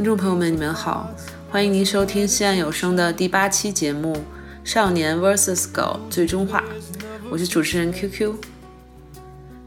[0.00, 1.10] 听众朋友们，你们好，
[1.50, 4.14] 欢迎您收听西岸有声的第八期节目
[4.64, 6.60] 《少年 vs Go 最终话》，
[7.30, 8.32] 我是主持人 QQ。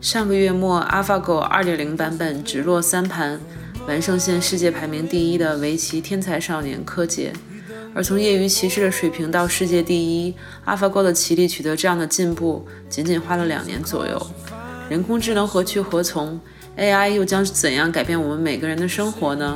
[0.01, 3.39] 上个月末，AlphaGo 2.0版本直落三盘，
[3.87, 7.31] 完胜现世界排名第一的围棋天才少年柯洁。
[7.93, 10.33] 而从业余棋士的水平到世界第一
[10.65, 14.19] ，AlphaGo 的棋力取得这样的进步，仅仅花了两年左右。
[14.89, 16.41] 人工智能何去何从
[16.75, 19.55] ？AI 又将怎样改变我们每个人的生活呢？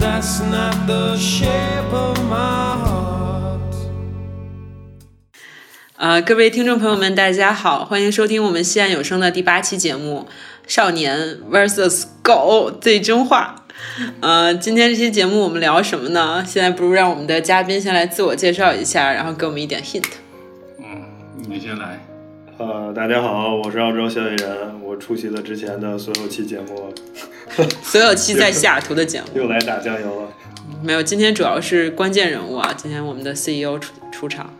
[0.00, 3.60] That's not the shape of my heart.
[5.98, 10.26] 呃，各位听众朋友们，大家好，欢迎收听我们西安有声的第八期节目
[10.66, 13.66] 《少年 vs 狗最终话》。
[14.22, 16.42] 呃，今天这期节目我们聊什么呢？
[16.46, 20.04] 现在不如让我们的嘉宾先来自我介绍一下，然后给我们一点 hint。
[20.78, 21.04] 嗯，
[21.46, 22.00] 你先来。
[22.60, 26.92] 呃，大家好，我是澳洲小野人，我出席了之前的所有期节目，
[27.82, 30.28] 所有期在西雅图的节目又来打酱油了。
[30.82, 34.52] 没有，今天主要是关键人物啊，今天我们的 CEO 出出场，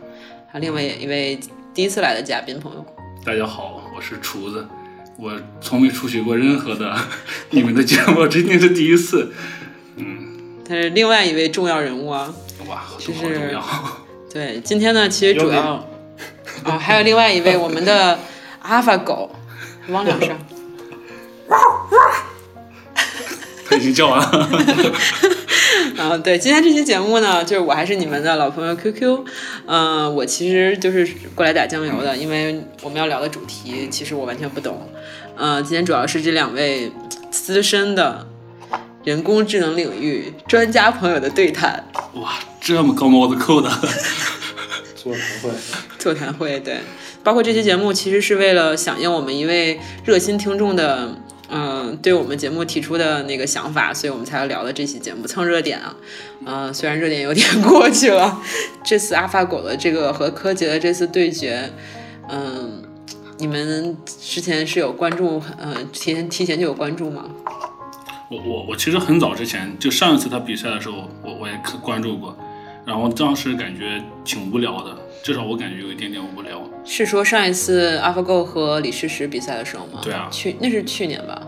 [0.47, 1.39] 还有另外一位
[1.75, 2.83] 第一次来的嘉宾朋友。
[3.23, 4.65] 大家好，我是厨子，
[5.19, 6.97] 我从没出席过任何的
[7.51, 9.31] 你们的节目，这今天是第一次。
[9.97, 12.33] 嗯他是另外一位重要人物啊。
[12.67, 13.63] 哇，好就重要。
[14.33, 15.87] 对，今天呢，其实主要
[16.63, 18.19] 啊，还有另外一位我们的
[18.61, 19.29] 阿法狗，
[19.89, 20.29] 汪两声。
[23.67, 24.49] 他已经叫完了。
[25.97, 29.23] 嗯， 对，今天这期节目呢，就是我还是你们的老朋友 QQ，
[29.65, 34.89] 嗯、我其实就是过来打酱油的，因为我们要聊的主题其实我完全不懂，
[35.37, 36.91] 嗯、今天主要是这两位
[37.29, 38.27] 资深的
[39.03, 41.83] 人工智能领域专家朋友的对谈
[42.15, 43.69] 哇，这么高帽子扣的。
[45.01, 45.49] 座谈会，
[45.97, 46.79] 座谈会，对，
[47.23, 51.15] 包括这期节目其实是为了响应我们一位热心听众的。
[51.53, 55.93] 嗯，对我们节目提出的那个想法，所以我们才要聊的这期节目蹭热点啊。
[56.45, 58.41] 嗯，虽然热点有点 过去了，
[58.85, 61.69] 这次阿法狗的这个和柯洁的这次对决，
[62.29, 62.81] 嗯，
[63.37, 67.25] 你们之前是有关注，呃，提前提前就有关注吗？
[68.29, 72.33] 我我我其实很早之前就上一次他比赛的时候，我我也可关注过，
[72.85, 76.61] 然后当时感觉挺无聊的，至少我感觉有一点点无聊。
[76.83, 79.99] 是说上一次 AlphaGo 和李世石比赛的时候吗？
[80.01, 81.41] 对啊去那是去年吧，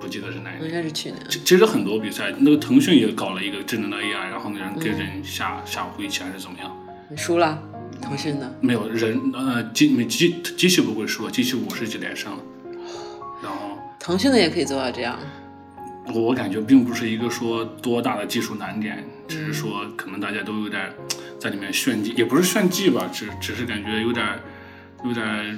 [0.00, 0.70] 不记得是哪一应。
[0.70, 1.20] 该是去年。
[1.28, 6.70] 其其实很多比赛，那个腾讯也搞了一个智能的 AI，然后给人跟人下下围棋还是怎么样？
[7.08, 7.60] 你输了，
[8.00, 8.54] 腾讯的。
[8.60, 12.38] 没有人呃机没机机器不会输，机器五十几连胜了，
[13.42, 15.18] 然后腾讯的也可以做到这样。
[16.14, 20.92] 我我感觉并不是一个说多大的技术难点，只是说可能大家都有点儿
[21.38, 24.40] 在里面炫技，也不是炫技吧，只只是感觉有点儿
[25.04, 25.56] 有点儿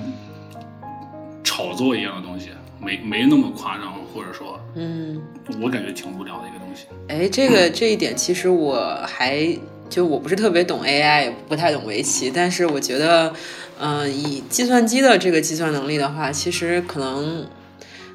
[1.42, 5.20] 炒作一样的东西，没没那么夸张，或者说嗯，
[5.60, 6.86] 我感觉挺无聊的一个东西。
[7.08, 9.58] 哎，这个这一点其实我还
[9.88, 13.34] 就我不是特别懂 AI，也不太懂围棋，但是我觉得，
[13.80, 17.46] 嗯、以计算机的这个计算能力的话，其实可能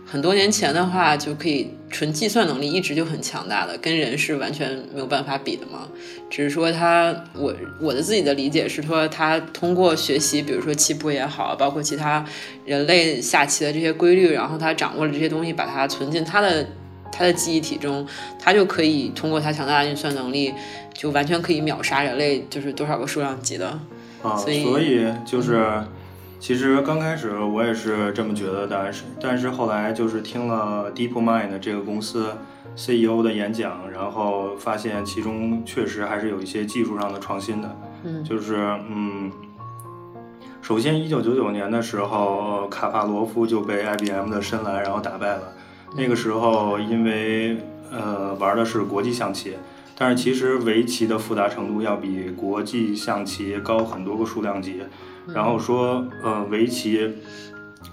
[0.09, 5.85] 很多年前的话就可以纯计算能力一直就很强大的，跟人是完全没有办法比的嘛。
[6.29, 12.23] 只是说他，我我的自己的理解是说，他通过学习，比如说棋谱也好，包括其他
[12.65, 16.65] 人类下棋的这些规律，然后他掌握了这些东西，把它存进他的
[17.11, 18.07] 他的记忆体中，
[18.39, 20.53] 他就可以通过他强大的运算能力，
[20.93, 23.67] 就完全可以秒杀人类，就是多少个数量级的。
[24.23, 25.63] 啊，所所以以就是，
[26.39, 32.31] 其实刚开始我也是这么觉得，但是但是后来就是听了 DeepMind 这个公司
[32.75, 38.55] CEO 的演讲，然后发现其中确实还是有一些技术上的创新的，嗯就是
[38.89, 39.31] 嗯。
[40.61, 45.53] 首先，一九九九年的时候，呃卡帕罗夫就被 IBM 的深蓝然后打败了。
[45.95, 47.57] 那个时候，因为
[47.89, 49.53] 呃玩的是国际象棋，
[49.97, 54.81] 但是其实围棋的复杂程度要比国际象棋高很多个数量级。
[55.33, 57.13] 然后说，呃，围棋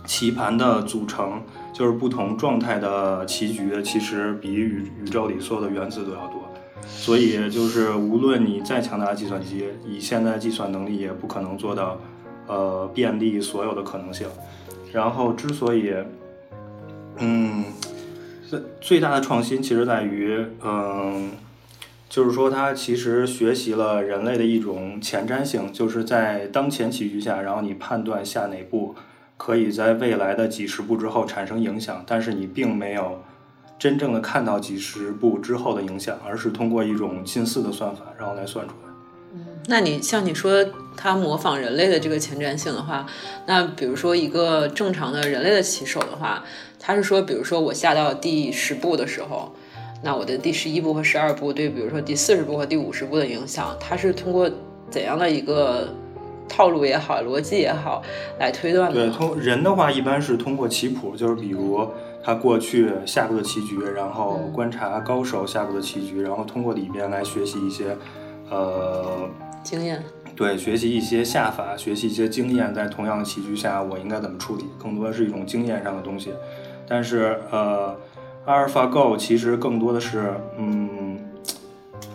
[0.06, 1.42] 棋盘的组成
[1.72, 6.42] 就是不同状态的棋局，其实比宇宇宙里所有的原子都要多。
[6.86, 11.98] 所以就是无论你再强大的计算机，以现在计算能力也不可能做到，
[12.46, 14.26] 呃，遍历所有的可能性。
[14.92, 15.94] 然后之所以，
[17.16, 17.64] 嗯，
[18.46, 21.31] 最最大的创新其实在于，嗯，
[22.14, 28.94] 就是说它其实学习了人类的一种前瞻性，就是在当前棋局下，然后你判断下哪步
[29.37, 33.20] 可以在未来的几十步之后产生影响，但是你并没有
[33.81, 38.93] 真正的看到几十步之后的影响，而是通过一种近似的算法，然后来算出来。
[39.32, 40.64] 嗯那你像你说
[40.96, 43.05] 它模仿人类的这个前瞻性的话，
[43.46, 46.44] 那比如说一个正常的人类的棋手的话，
[46.78, 49.52] 他是说，比如说我下到第十步的时候，
[50.05, 54.49] 那我的第十一部和十二部对，比如说第四十部和第五十部的影响，它是通过
[54.91, 55.89] 怎样的一个
[56.47, 58.03] 套路也好，逻辑也好
[58.39, 61.89] 来推断的对，通人的话一般是通过棋谱，就是比如
[62.23, 64.53] 他过去下过的棋局，然后嗯。
[64.53, 67.97] 观察高手下过的棋局，然后通过里边来学习一些，
[68.51, 69.29] 呃，
[69.62, 70.03] 经验，
[70.37, 76.31] 对，学习一些下法，学习一些经验，在同样的棋局下我应该怎么处理，更多的是一种经验上的东西。
[76.87, 77.97] 但是呃，
[78.46, 81.19] 阿尔法 Go 其实更多的是，嗯，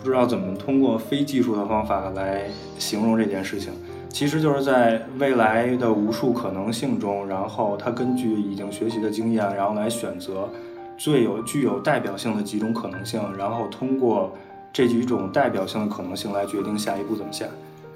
[0.02, 2.44] 不知道怎么通过非技术的方法来
[2.78, 3.72] 形容这件事情。
[4.08, 10.48] 其实就是在未来的无数可能性中，然后他根据已经学习的经验，然后来选择
[10.96, 14.32] 最有具有代表性的几种可能性，然后通过
[14.72, 17.44] 这几种代表性的可能性来决定下一步怎么下。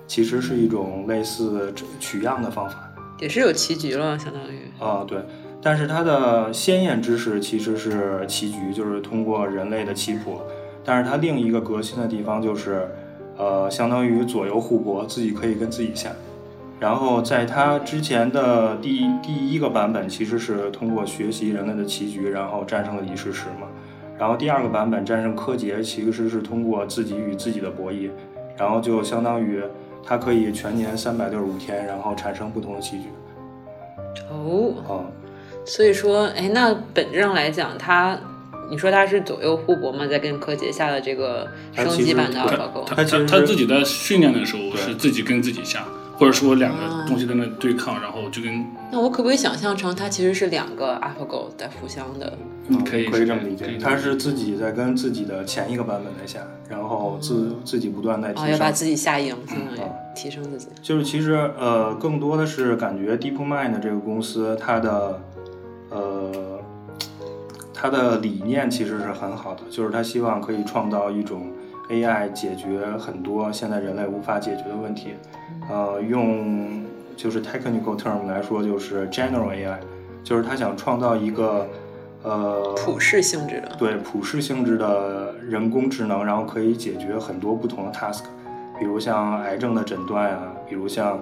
[0.07, 2.91] 其实是一种类似取样的方法。
[3.21, 4.71] 也是有棋局了，相当于。
[4.79, 5.19] 啊、对，
[5.65, 10.39] 但是它的鲜艳知识其实是棋局，就是通过人类的棋谱。
[10.85, 12.87] 但是它另一个革新的地方就是，
[13.39, 16.11] 呃，相当于左右互搏，自己可以跟自己下。
[16.79, 23.67] 然后在它之前的第第一个版本，其实是通过学习人类的棋局，然后战胜了李世石嘛。
[24.19, 28.11] 然后第二个版本战胜柯洁，其实是通过自己与自己的博弈，
[28.59, 29.63] 然后就相当于
[30.05, 33.09] 它可以全年三百六十五天，然后产生不同的棋局。
[34.31, 34.93] 哦，啊、
[35.65, 38.19] 所以说，哎，那本质上来讲，它，
[38.71, 45.85] 你说它是左右互搏嘛，在跟柯洁下的这个升级版的 AlphaGo，他它其实他他自己在训练的时候对是自己跟自己下，
[46.17, 52.33] 或者说两啊个东西在那对抗，然后就跟那我可不可以想象成它其实是两个 AlphaGo 在互相的？
[52.67, 58.73] 嗯可以可以这么理解他是自己在跟自己的前一个版本在下，然后自自己不断在提啊，要把。
[58.73, 60.69] 自己下赢，相当于啊提升自己。
[60.83, 65.21] 就是其实呃，更多的是感觉 DeepMind 这个公司它的
[65.95, 66.59] 呃
[67.73, 71.53] 他的理念其实是很好的，就是他希望可以创造一种
[71.91, 75.15] AI 解决很多现在人类无法解决的问题。
[75.71, 76.83] 呃，用
[77.17, 79.77] 就是 technical term 来说，就是 general AI，
[80.23, 81.67] 就是他想创造一个
[82.23, 88.25] 呃普适性质的，对普适性质的人工智能，然后可以解决很多不同的 task，
[88.79, 91.19] 比如像癌症的诊断啊，比如像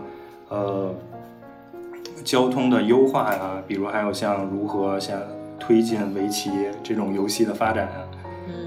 [0.48, 0.94] 呃
[2.24, 5.20] 交通的优化呀、比如还有像如何像
[5.58, 6.50] 推进围棋
[6.82, 7.88] 这种游戏的发展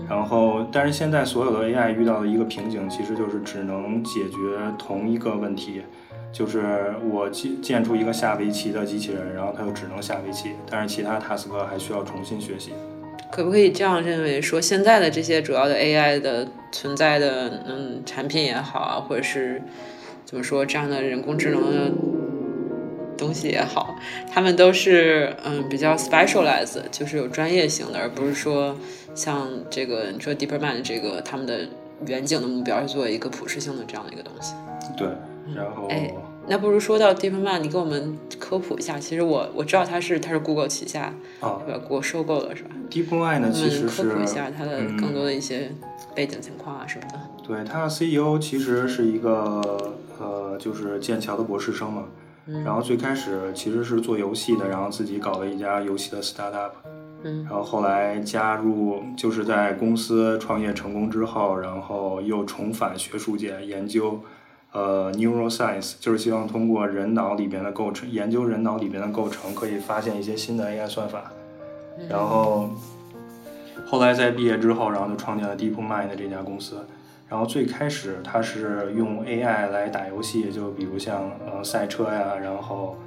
[0.07, 4.37] 然后，但是现在所有的 AI 遇到的一个瓶颈，其实就是只能解决
[4.77, 5.81] 同一个问题，
[6.31, 12.71] 就是我建建出一个下围棋的机器人，然后它就只能下围棋，但是其他 task 还需要重新学习。
[13.31, 19.59] 可不可以这样认为说，现在的这些主要的 AI 的存在的嗯产品也好啊，或者是
[20.23, 21.91] 怎么说这样的人工智能的
[23.17, 23.95] 东西也好，
[24.31, 28.75] 他们都是嗯比较 specialized，就是有专业性的，而不是说
[29.13, 31.67] 像这个你说 DeeperMind 这个他们的
[32.05, 34.53] 远景的目标是做一个普适性的这样的一个东西。
[34.97, 35.07] 对，
[35.55, 36.13] 然后、哎
[36.47, 38.99] 那不如说到 DeepMind，你给我们科普一下。
[38.99, 45.71] 其实我我知道它是它是 Google 旗下，啊对吧？Google 收购了是吧？，DeepMind 呢其实是科普一下它的嗯更多的一些
[46.13, 47.19] 背景情况啊什么的。
[47.47, 52.03] 对，他 CEO 其实是一个呃，就是剑桥的博士生嘛。
[52.47, 56.71] 嗯然后最开始其实是做游戏的，然后自己搞了一家游戏的 startup。
[57.23, 64.19] 嗯然后后来加入，就是在公司创业成功之后，然后又重返学术界研究，
[64.71, 71.31] 呃，neuroscience，就是希望通过人脑里边的构成，研究人脑里边的构成，可以发现一些新的 AI 算法。
[72.07, 72.69] 然后
[73.87, 76.85] 后来在毕业之后，然后就创建了 DeepMind 这家公司。
[77.27, 82.97] 然后最开始它是用 AI 来打游戏，就比如像呃赛车呀，然后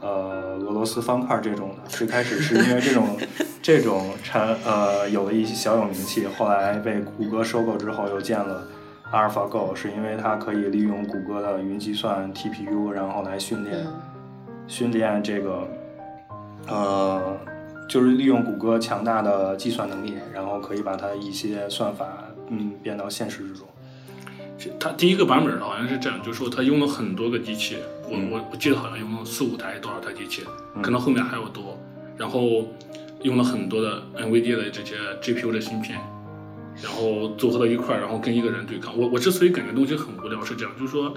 [0.00, 1.88] 呃俄罗斯方块这种的。
[1.88, 3.16] 最开始是因为这种
[3.60, 8.66] 这种产呃有了一些小有名气，后来被谷歌收购之后又建了
[9.12, 13.92] AlphaGo，是因为它可以利用谷歌的云计算 TPU，然后来训练、嗯
[14.66, 15.68] 训练这个
[16.68, 17.36] 呃。
[17.86, 23.66] 就是利用谷歌强大的计算能力，然后可以把它一些算法，嗯，变到现实之中。
[24.58, 30.42] 是它第一个版本好像是这样，就是说它用了很多个机器，我嗯我我记得好像用了四五台多少台机器，
[30.76, 31.78] 嗯可能后面还有多。
[32.16, 32.68] 然后
[33.22, 35.98] 用了很多的 NVIDIA 的这些 GPU 的芯片，
[36.80, 38.96] 然后组合到一块儿，然后跟一个人对抗。
[38.96, 41.12] 我我之所以感觉东西很无聊是这样，就是说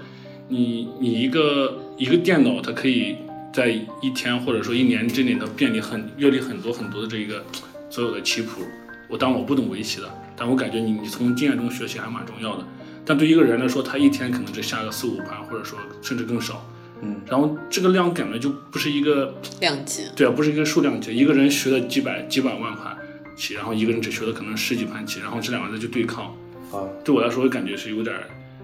[0.48, 3.18] 你你一个一个电脑它可以
[3.52, 7.44] 在一天或者说一年之内它便利很阅历很多很多的这一个
[7.88, 8.62] 所有的棋谱。
[9.08, 12.64] 我当然我不懂围棋的，但我感觉你你从经验中学习还蛮重要的。
[13.04, 16.64] 但对一个人来说，他一天可能只下个四五盘，或者说甚至更少。
[17.00, 22.96] 嗯，然后这个量感觉就不是一个量级，对啊，不是一个数量级，一个人学了几百几百万盘
[23.36, 26.24] 棋，然后一个人只学了可能十几盘棋，然后这两个人就对抗，
[26.72, 28.16] 啊，对我来说感觉是有点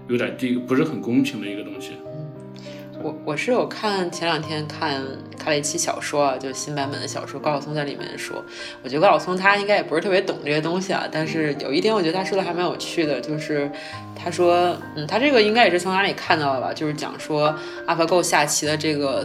[0.09, 1.91] 有点低，不是很公平的一个东西。
[3.05, 4.99] 我我是有看前两天看
[5.37, 8.43] 看了一期小说啊，就是新版本的小说，高晓松在里面说，
[8.81, 13.69] 我觉得高晓松他应该也不是特别懂这些东西啊，但是有一点我觉得他说的还蛮有趣的，就是
[14.15, 17.53] 他说，嗯，他这个应该也是从哪里看到的吧，就是讲说
[17.85, 19.23] AlphaGo 下棋的这个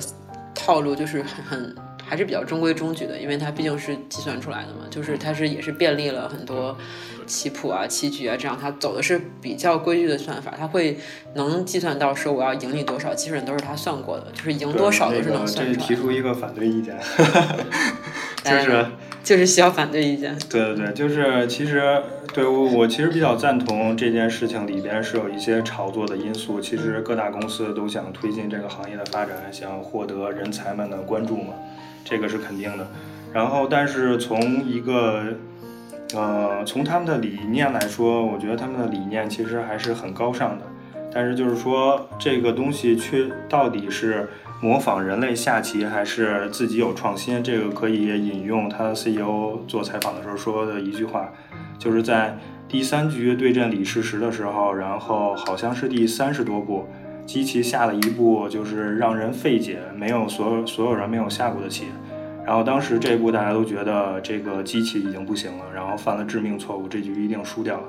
[0.55, 1.77] 套路就是很很
[2.11, 6.77] 还是比较中规中矩的，因为它毕竟是计算出来的嘛，就是它是也是便利了很多
[7.25, 10.99] 棋谱啊、棋局啊，这样它走的是比较规矩的算法，它会
[11.35, 15.95] 能计算到说我要赢你多少，基本上都是他算过的，就是赢多少都是能算出来的。
[15.95, 16.99] 出一个反对意见，
[18.43, 18.85] 就是。
[19.23, 20.35] 就是需要反对意见。
[20.49, 22.03] 对对对，就是其实
[22.33, 26.59] 对我我其实比较赞同这件事情里边是有一些炒作的因素。
[26.59, 31.53] 其实各大公司都想推进这个行业的发展，想获得人才们的关注嘛，
[32.11, 32.87] 这个是肯定的。
[33.33, 35.23] 然后，但是从一个
[36.15, 40.67] 呃从他们的理念来说，我觉得他们的理念其实还是很高尚的。
[41.13, 44.29] 但是就是说这个东西却到底是
[44.61, 47.43] 模仿人类下棋，还是自己有创新？
[47.43, 51.33] 这个可以引用他 CEO 做采访的时候说的一句话，
[51.79, 52.37] 就是在
[52.69, 56.87] 第三局对阵李世石的时候，然后好像是第三十多步，
[57.31, 61.85] 机器下了一步就是让人费解，没有所有所有人没有下过的棋。
[62.45, 67.85] 然后当时这一步大家都觉得这个机器已经不行了，然后犯了致命错误，这局一定输掉了。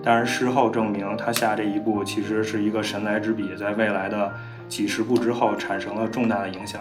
[0.00, 4.32] 但是事后证明，他下这一步其实是一个神来之笔，在未来的
[4.68, 6.80] 几十步之后产生了重大的影响。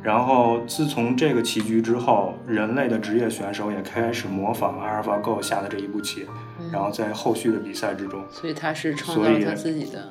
[0.00, 6.24] 然后自从这个棋局之后，人类的职业选手也开始模仿阿尔法 Go 下的这一步棋，
[6.70, 10.04] 然后在后续的比赛之中，所以他是创造他自己的，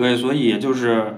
[0.00, 1.12] 对，所以就是，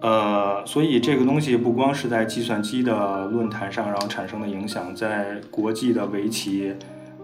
[0.00, 6.72] 呃，所以这个东西不光是在计算机的论坛上，然后产生的影响，在国际的围棋，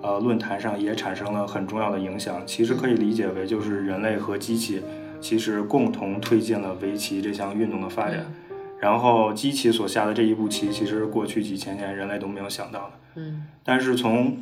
[0.03, 2.43] 呃，论坛上也产生了很重要的影响。
[2.45, 4.83] 其实可以理解为，就是人类和机器
[5.21, 8.27] 其实共同推进了围棋这项运动的发展。
[8.81, 12.91] 然后，机器所下的这一步棋，其实过去几千年人类都没有想到的。
[13.15, 14.37] 嗯但是从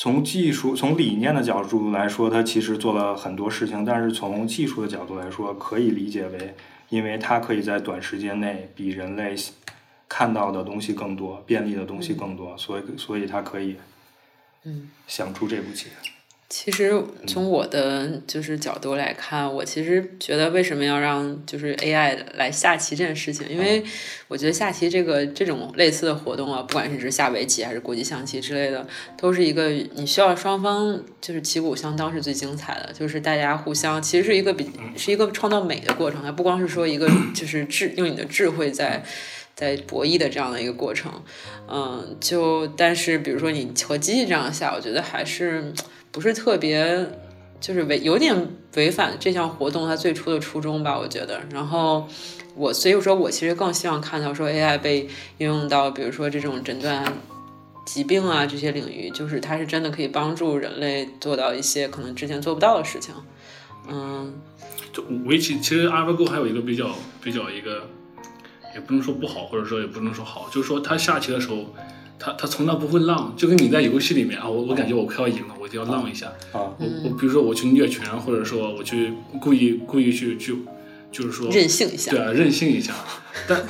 [0.00, 3.84] 从技术、从理念的角度来说，它其实做了很多事情。
[3.84, 6.54] 但是从技术的角度来说，可以理解为，
[6.88, 9.34] 因为它可以在短时间内比人类
[10.08, 13.74] 看到的东西更多，便利的东西更多，所以所以它可以
[14.62, 14.88] 嗯。
[15.08, 15.88] 想出这步棋。
[16.48, 16.90] 其实
[17.26, 23.84] 从我的就是角度来看，我其实觉得为什么要让就是 AI 来下棋这件事情，因为
[24.28, 28.86] 我觉得下棋这个这种类似的活动啊，不管是指下围棋还是国际象棋之类的，
[29.18, 39.04] 都是一个你需要双方就是旗鼓相当是最精彩的，就是大家互相其实是一个比是一个创造美的过程，它不光是说一个 就是智用你的智慧在。
[39.54, 41.12] 在博弈的这样的一个过程，
[41.68, 45.72] 嗯，就但是比如说你和机器这样下，我觉得还是
[46.18, 47.06] 不是特别，
[47.60, 48.34] 就是违有点
[48.74, 51.40] 违反这项活动它最初的初衷吧，我觉得。
[51.52, 52.08] 然后
[52.56, 55.08] 我所以说我其实更希望看到说 AI 被
[55.38, 57.04] 应用到比如说这种诊断
[57.86, 63.14] 疾病啊这些领域，就是它是真的可以帮助人类做到一些可能之前做不到的事情。
[63.88, 64.34] 嗯
[64.92, 66.90] 就围棋，其实 AlphaGo 还有一个比较
[67.22, 67.88] 比较一个，
[68.74, 71.72] 也不能说不好，或者说也不能说好，就是说它下棋的时候，
[72.18, 76.26] 他他从来不会浪，就跟你在游戏里面啊，我我感觉我快要赢了，我就要浪一下。
[76.52, 80.56] 啊，我我比如说我去虐拳，或者说我去故意故意去去，
[81.12, 82.92] 就是说任性一下对啊，任性一下。
[83.46, 83.64] 但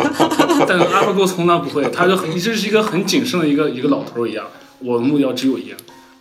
[0.67, 4.47] 但是 AlphaGo 从来不会，他就很这是一个很谨慎的一个一个老头一样，
[4.79, 5.75] 我的目标只有赢。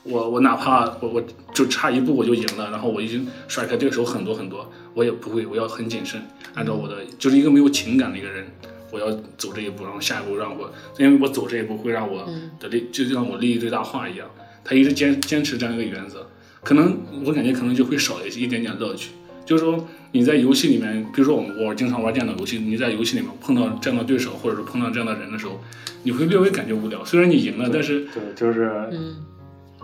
[0.03, 6.22] 我我哪怕我我就差一步我就赢了，然后我已经甩开对手很多很多，我也不会，我要很谨慎，
[6.53, 8.48] 按照我的就是一个没有情感的一个人，
[8.91, 12.27] 我要走这一步，然后下一步让我，因为我走这一步会让我
[12.60, 14.27] 的利，就像我利益最大化一样。
[14.63, 16.27] 他一直坚坚持这样一个原则，
[16.62, 19.12] 可能我感觉可能就会少一些一点点乐趣。
[19.46, 25.62] 就是说你在游戏里面，比如说我们我经常玩电脑游戏，你在游戏里面碰到这样的对手，或者是碰到这样的人的时候，
[26.03, 27.06] 你会略微感觉无聊。
[27.06, 29.15] 虽然你赢了，但是对，就是，嗯，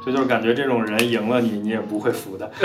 [0.06, 2.52] 这就是感觉这种人赢了你，你也不会服的。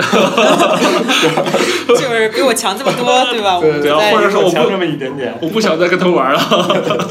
[1.87, 3.59] 就是比我强这么多，对吧？
[3.61, 5.33] 对啊或者说我不强这么一点点。
[5.41, 7.07] 我不想再跟他玩了。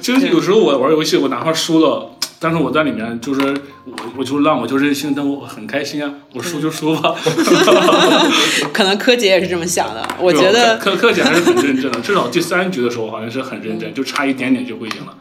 [0.00, 3.40] 其 实有时候我玩游戏，我哪怕输了，但是我在里面就是
[3.84, 7.14] 我我就浪我就任性，但我很开心啊，我输就输吧。
[8.72, 10.08] 可能柯洁也是这么想的。
[10.20, 15.12] 我觉得柯柯姐还是很认真的，至少第三局的时候好像是很认真，就差一点点就会赢了。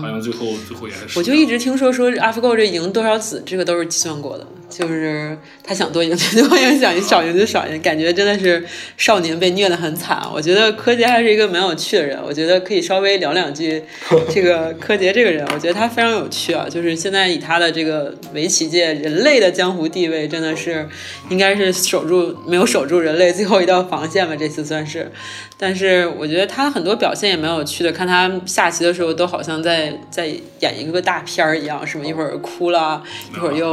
[0.00, 1.18] 好像最后最后也是。
[1.18, 8.64] 我就一直听说说 AlphaGo 这赢多少子，这个都是计算过的，就是他想多赢就多赢， 想少赢就少赢，感觉真的是
[8.96, 10.22] 少年被虐得很惨。
[10.32, 13.82] 我觉得柯洁还是一个蛮有趣的人，我觉得可以稍微聊两句
[14.32, 16.66] 这个柯洁这个人，我觉得他非常有趣啊。
[16.68, 20.88] 就是现在以他的这个围棋界人类的江湖地位，真的是
[21.28, 25.10] 应该是守住没有守住人类最后一道防线吧，这次算是。
[25.58, 30.26] 但是我觉得他很多表现也蛮有趣的，看他下棋的时候都好像在在
[30.58, 33.00] 演一个大片儿一样，什么一会儿哭了，
[33.32, 33.72] 一会儿又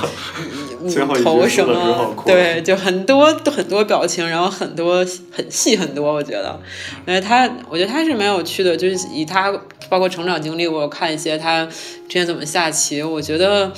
[0.88, 6.58] 什么嗯头什么，对，就很多很多表情，然后很多很细很多，我觉得，
[7.06, 9.52] 因为，他我觉得他是蛮有趣的，就是以他
[9.88, 11.74] 包括成长经历，我看一些他之
[12.08, 13.72] 前怎么下棋，我觉得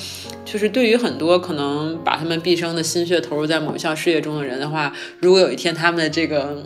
[0.44, 6.62] 就是对于很多可能把他们毕生的心血投入在某一项事业中的人的话，如果有一天他们的这个。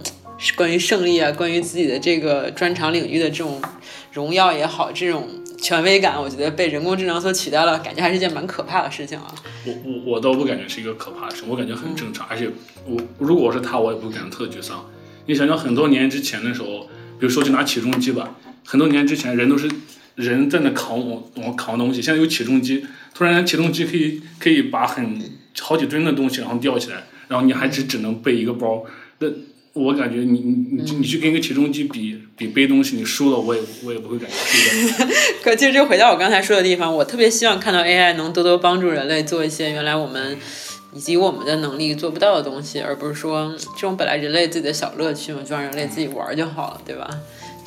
[0.54, 3.58] 关于胜利啊，关于自己的这个专长领域的这种
[4.12, 5.26] 荣耀也好，这种
[5.58, 9.34] 权威感，我觉得被人工智能所取代了，感觉还是一件蛮可怕的事情啊。
[9.64, 12.26] 我我我倒不感觉是一个可怕的事，我感觉很正常。
[12.28, 12.48] 而且
[12.86, 14.88] 我如果我是他，我也不感觉特沮丧。
[15.26, 19.68] 你想想，很多年之前的时候，比如说就拿起重机吧，很多年之前人都是
[20.14, 25.20] 人在那扛往往扛东西，现在有起重机，突然间起重机可以可以把很
[25.60, 28.84] 好几吨的东西然后吊起来，然后你还只只能背一个包，
[29.18, 29.28] 那。
[29.76, 35.14] 我感觉你你你你去跟一个起重机比比背东西，你输了我也我也不会感觉输的。
[35.44, 40.36] 可其实就回到我刚才说的地方，我特别希望看到 AI 能多多帮助人类做一些原来我们
[40.94, 47.06] 以及我们的能力做不到的东西，而不是说这种本来人类自己的小乐趣嘛，就让人类自己玩就好了，对吧？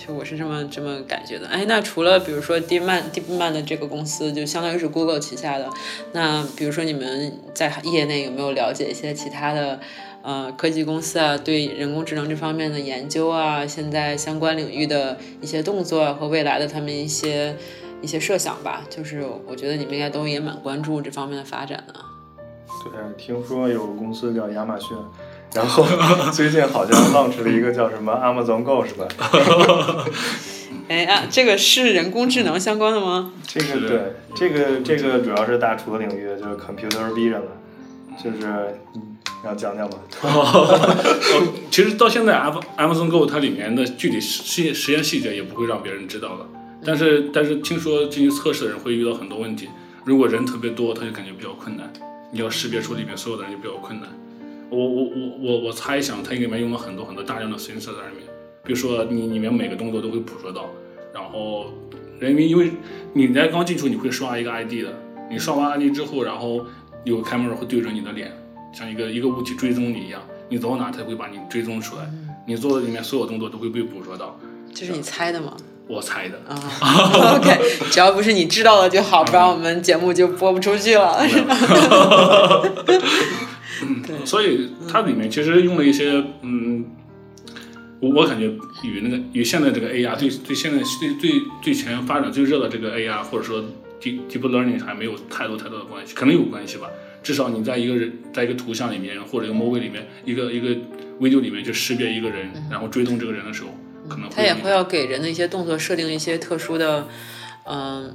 [0.04, 1.48] 就我是这么这么感觉的。
[1.48, 5.70] 哎，那除了比如说 DeepMind DeepMind 的这个公司，就相当于是 Google 旗下的，
[6.14, 9.80] 那比如说你们在业内有没有了解一些其他的？
[10.22, 17.56] 呃，科技公司啊，对人工智能这方面的研究啊，现在相关领域的一些动作啊和未来的他们一些
[18.02, 21.94] 一些设想吧，就是我觉得你们应该都也蛮关注这方面的发展的。
[22.84, 24.98] 对，听说有个公司叫亚马逊，
[25.54, 25.86] 然后
[26.32, 29.08] 最近好像 launch 了一个叫什么 Amazon Go 是吧？
[30.90, 33.32] 哎啊，这个是人工智能相关的吗？
[33.48, 37.52] 这个对，这个这个主要是大厨的领域，就是 computer vision 了，
[38.22, 38.76] 就是。
[39.44, 39.98] 然后讲讲吧。
[41.72, 42.36] 其实到现在
[42.78, 46.46] ，Amazon Go 它里面的具体实实验细节也不会让别人知道的。
[46.84, 49.68] 但是，但是听说进行测试的人会遇到很多问题。
[50.06, 51.92] 如果人特别多，他就感觉比较困难。
[52.32, 54.10] 你要识别出里面所有的人就比较困难。
[54.70, 58.28] 我我我我我猜想，它里面用了很多很多大量的 sensor 在里面。
[58.64, 60.70] 比如说，你里面每个动作都会捕捉到。
[61.14, 61.74] 然后，
[62.20, 62.72] 人民因为
[63.14, 64.94] 你在刚进去你会刷一个 ID 的，
[65.30, 66.66] 你刷完 ID 之后，然后
[67.04, 68.32] 有 camera 会对着你的脸。
[68.72, 72.04] 像一个一个物体追踪你一样，你走到哪，它会把你追踪出来。
[72.46, 74.40] 你做的里面所有动作都会被捕捉到。
[74.74, 75.56] 这是你猜的吗？
[75.88, 76.40] 我猜的。
[76.48, 76.56] 啊。
[77.38, 81.20] OK，只要不是你知道的就好，不然我们节目就播不出去了。
[84.06, 84.26] 对。
[84.26, 86.86] 所以它里面其实用了一些，嗯，
[88.00, 88.46] 我我感觉
[88.84, 93.64] 与那个与现在这个 AI 最最现在最最最前发展最热的这个 AI，或者说
[94.02, 96.88] deep deep learning 还没有太多太多的关系，可能有关系吧。
[97.22, 100.70] 至少你在一个人，在一个图像里面或者一个 movie 里面，一个一个
[101.20, 103.70] video 里面去识别一个人，然后追踪这个人的时候，
[104.08, 107.08] 可能他也会要给人的一些动作设定一些特殊的，
[107.66, 108.14] 嗯，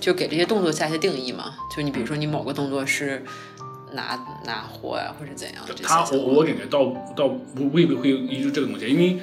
[0.00, 1.54] 就给这些动作下一些定义嘛。
[1.74, 3.22] 就你比如说你某个动作是
[3.92, 5.62] 拿拿货呀，或者怎样。
[5.82, 7.26] 他我我感觉到到
[7.72, 9.18] 未必会依据这个东西，因为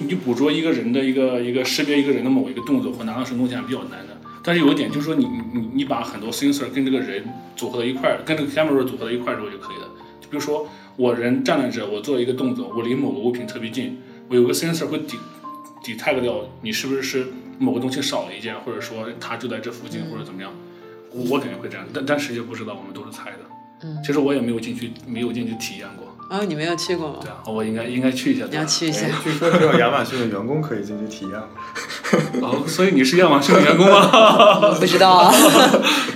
[0.00, 4.17] 你捕捉一个人的一个一个识别一个人的某一个动作或拿到什么东西还比较难的。
[4.48, 7.22] 但是有一点就是说，你你你把很多 sensor 跟这个人
[7.54, 9.86] 组合到一块儿，跟这个 camera 组合到一块儿之后就可以了。
[10.22, 13.98] 就比如说，我人站在这，我做一个动作，我离某个物品特别近，
[14.30, 15.18] 我有个 sensor 会抵
[15.84, 17.26] 抵 tag 掉你是不是是
[17.58, 20.50] 某个东西少了一件，或者说它就在这附近，或者怎么样。
[21.12, 23.38] 我感觉会这样，但但实际不知道，我们都是猜的。
[23.82, 26.07] 嗯，其实我也没有进去，没有进去体验过。
[26.30, 27.16] 哦，你没有去过吗？
[27.22, 28.44] 对啊，我应该应该去一下。
[28.50, 29.06] 你要去一下。
[29.24, 31.40] 据 说只有亚马逊的员工可以进去体验。
[32.42, 34.74] 哦，所以你是亚马逊的员工吗？
[34.78, 35.34] 不知道啊。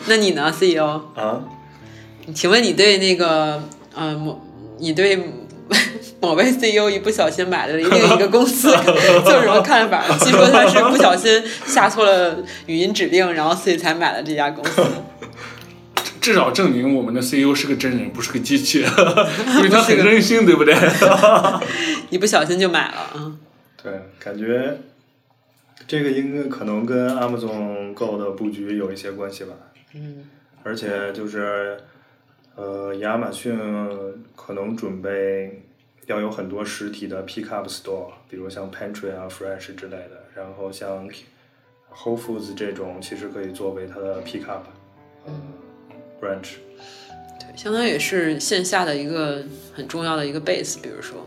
[0.07, 1.01] 那你呢，CEO？
[1.15, 1.41] 啊？
[2.35, 3.63] 请问你对那个
[3.95, 4.41] 呃某，
[4.79, 5.19] 你对
[6.21, 8.77] 某位 CEO 一不小心买了另一个公司，有
[9.25, 10.05] 什么看法？
[10.21, 14.85] 据说他是不小心下错了语音指令，然后所以才买了这家公司。
[16.23, 18.79] 至少证明我们的 CEO 是个真人，不是个机器，
[19.59, 20.75] 因为他很任性，对不对？
[22.09, 23.39] 一不小心就买了，嗯。
[23.83, 24.79] 对，感觉
[25.89, 29.53] 这个应该可能跟 Amazon Go 的布局有一些关系吧。
[29.95, 30.25] 嗯
[30.65, 31.77] 而且就是，
[32.55, 33.59] 呃，亚马逊
[34.37, 35.61] 可能准备
[36.07, 41.09] 要有很多实体的 pickup store，比如像 Pantry 啊、Fresh 之类的，然后像
[41.93, 44.63] Whole Foods 这种，其实可以作为它的 pickup
[45.27, 45.33] 呃
[46.23, 46.55] branch。
[47.41, 51.27] 对，相当于也是线下的一个很重要的一个 base，比如说，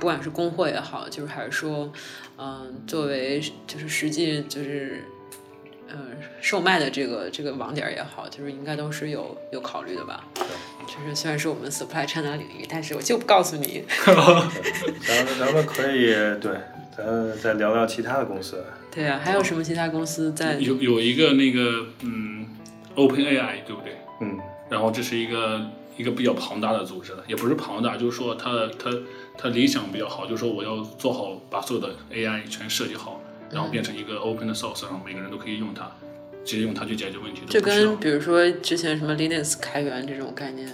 [0.00, 1.92] 不管是供货也好，就是还是说，
[2.36, 5.04] 嗯、作为就是实际就是。
[5.90, 5.96] 呃，
[6.42, 10.22] 售卖的这个这个网点也好，就是应该都是有有考虑的吧。
[10.86, 13.82] 就是虽然是我们 supply chain 的领域，但是我就不告诉你。
[14.04, 16.08] 咱们咱们可以
[16.42, 16.60] 对，
[16.94, 18.62] 咱再聊聊其他的公司。
[18.94, 20.58] 对啊，还有什么其他公司在？
[20.58, 22.46] 有有一个那个嗯
[22.94, 23.96] ，Open AI 对不对？
[24.20, 25.60] 嗯，然后这是一个
[25.96, 28.90] 一个比较庞大的组织了，也不是庞大，就是说它它
[29.36, 35.90] 它理想比较好，就是说我要做好把所有的 AI 全设计好，然后变成一个 open 的 source，然后每个人都可以用它，
[36.44, 37.42] 直接用它去解决问题。
[37.48, 37.86] 就都不需要。
[37.90, 40.68] 跟比如说之前什么 Linux 开源这种概念，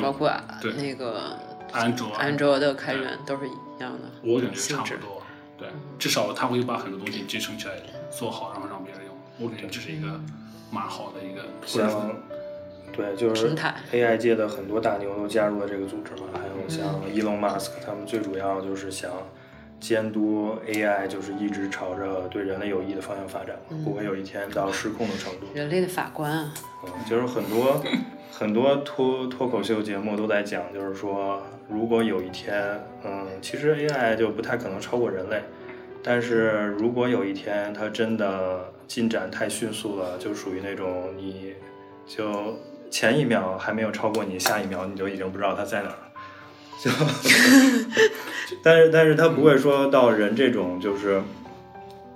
[0.00, 0.72] 包括啊对。
[0.74, 1.36] 那个
[1.72, 2.16] 安卓啊。
[2.18, 4.10] 安卓的开源都是一样的。
[4.22, 5.22] 我感觉差不多，
[5.58, 5.68] 对，
[5.98, 7.74] 至少他会把很多东西集成起来
[8.10, 9.16] 做好，然后让别人用。
[9.38, 10.20] 我感觉这是一个
[10.70, 12.14] 蛮好的一个，像
[12.92, 13.74] 对，就是平台。
[13.92, 19.10] AI 界的很多大牛都加入了这个组织嘛，还有像嗯 Elon Musk，他们最主要就是想
[19.80, 25.46] 监督 AI，就是一直朝着对人类有益的方向发展嘛，不会有一天到失控的程度。
[25.54, 27.82] 人类的法官啊，嗯，就是很多
[28.30, 35.42] 很多脱脱口秀节目都在讲，就是说，如果有一天，嗯，其实 AI 就不太可能超过人类，
[36.02, 41.54] 但是如果有一天它真的进展太迅速了，就属于那种你
[42.06, 42.56] 就
[42.92, 46.12] 前一秒还没有超过你，下一秒你就已经不知道它在哪儿了。
[46.78, 46.90] 就，
[48.62, 51.22] 但是但是它不会说到人这种就是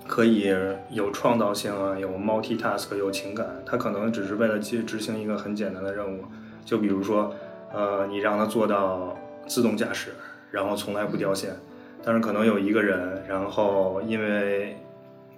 [0.06, 0.54] 可以
[0.90, 6.24] 有创造性啊，有 multitask，有情感，它可能只是为了去执行一个很简单的任务，
[6.64, 7.34] 就比如说，
[7.72, 10.10] 呃，你让它做到自动驾驶，
[10.50, 11.56] 然后从来不掉线，
[12.04, 14.76] 但是可能有一个人，然后因为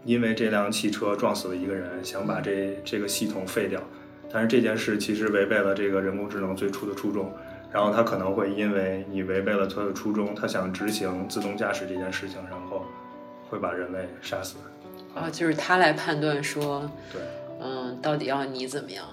[0.04, 3.80] 因为这辆汽车撞死了一个人，想把这这个系统废掉，
[4.30, 7.32] 但是这件事其实违背了这个人工智能最初的初衷。
[7.70, 12.86] 然后他可能会因为你违背了他的初衷，他想执行自动驾驶这件事情，然后
[13.50, 14.56] 会把人类杀死。
[15.14, 17.20] 啊，就是他来判断说，对
[17.60, 19.04] 嗯，到底要你怎么样，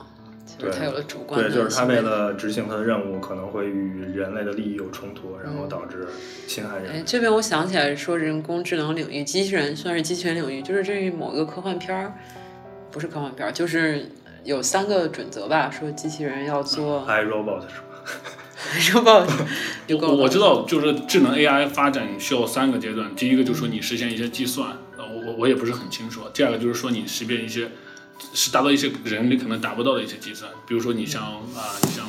[0.57, 6.07] 就是他有了主观的对，就是他为为了执行他的任务，可能会与人类的利益有冲突，然后导致
[6.47, 7.03] 侵害人哎，类。
[7.05, 12.13] 这边我想起来说，人工智能领域，机器人算是机器人领域，就是这某个科幻片儿，
[12.89, 14.05] 不是科幻片儿，就是
[14.45, 17.63] 有三个准则吧，说机器人要做 i robot
[18.79, 19.27] 是吧？
[19.27, 23.13] robot，我我知道，就是智能 AI 发展需要三个阶段。
[23.15, 26.21] 第一个就是说你实现一些计算，呃，我我我也不是很清楚。
[26.33, 27.69] 第二个就是说你识别一些，
[28.33, 32.07] 是达到一些人类可能达不到的一些计算，比如说你像啊、你像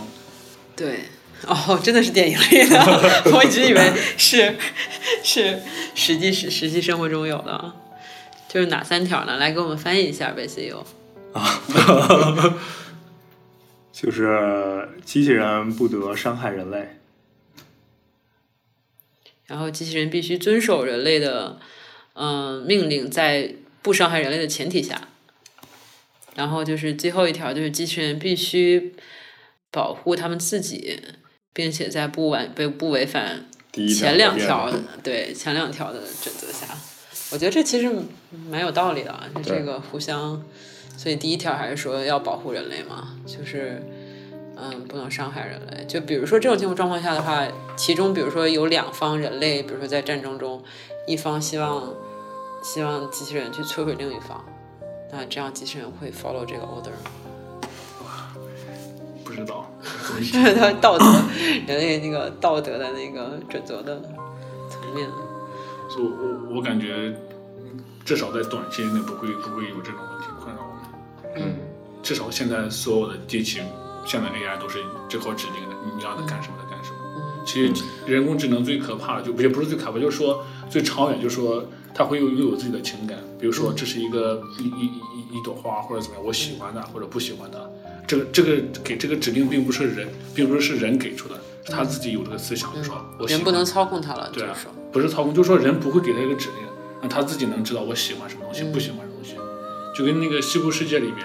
[0.76, 1.00] 对。
[1.46, 4.56] 哦，真的是电影里的， 我一直以为是
[5.22, 5.60] 是
[5.94, 7.74] 实际实实际生活中有的啊。
[8.48, 9.36] 就是哪三条呢？
[9.36, 10.82] 来给我们翻译一下呗，CEO。
[13.92, 16.96] 就是机器人不得伤害人类。
[19.46, 21.58] 然后机器人必须遵守人类的
[22.14, 25.08] 嗯、命令，在不伤害人类的前提下。
[26.34, 28.94] 然后就是最后一条，就是机器人必须
[29.70, 31.00] 保护他们自己，
[31.52, 34.70] 并且在不违不不违反前两条
[35.02, 36.66] 对前两条的准则下，
[37.30, 37.90] 我觉得这其实
[38.50, 40.42] 蛮有道理的啊，就这个互相，
[40.96, 43.82] 所以第一条还是说要保护人类嘛，就是
[44.56, 45.84] 嗯不能伤害人类。
[45.84, 50.62] 就比如说这种情况状况下的话，其中比如说有两方人类，比如说在战争中，
[51.06, 51.92] 一方希望
[52.62, 54.42] 希望机器人去摧毁另一方，
[55.12, 56.90] 那这样机器人会 follow 这个 order
[58.02, 58.32] 吗？
[59.22, 59.70] 不知道，
[60.18, 61.04] 这是他道德
[61.66, 64.00] 人类那个道德的那个准则的
[64.70, 65.06] 层面。
[65.90, 67.14] 所以我我感觉
[68.04, 70.00] 至少在短期内不会不会有这种。
[71.42, 71.54] 嗯。
[72.02, 73.60] 至少现在所有的机器，
[74.06, 76.96] 现在 AI 都是这口指令的，你让它干什么它干什么。
[77.16, 77.22] 嗯。
[77.44, 83.18] 其实人工智能最可怕的就也不是最可怕，就是说最长远，就是说它会有拥有自己的情感。
[83.40, 87.58] 比如说这是一个一一一一朵花或者怎么样，我喜欢它或者不喜欢它。
[88.06, 94.56] 这个这个给这个指令并不是人，并不是是人给出的，是他自己有这个思想，就说我人不能操控它了，对啊，
[94.92, 96.58] 不是操控，就是说人不会给他一个指令，
[97.02, 98.98] 那他自己能知道我喜欢什么东西，不喜欢
[99.96, 101.24] 就跟那个《西部世界》里面，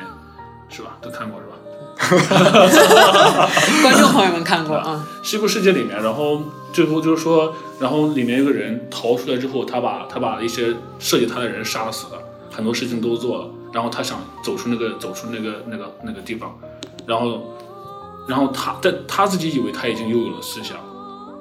[0.70, 0.98] 是吧？
[1.02, 1.58] 都看过是吧？
[3.84, 16.58] 观众朋友们看过啊，《西部世界》里面，然后最后就是说，然后里面有个人逃出来之后，他把他把一些设计他的人杀死了，很多事情都做了，然后他想走出那个走出那个那个那个地方，
[17.06, 17.54] 然后
[18.28, 20.78] 然后他但他自己以为他已经拥有了思想，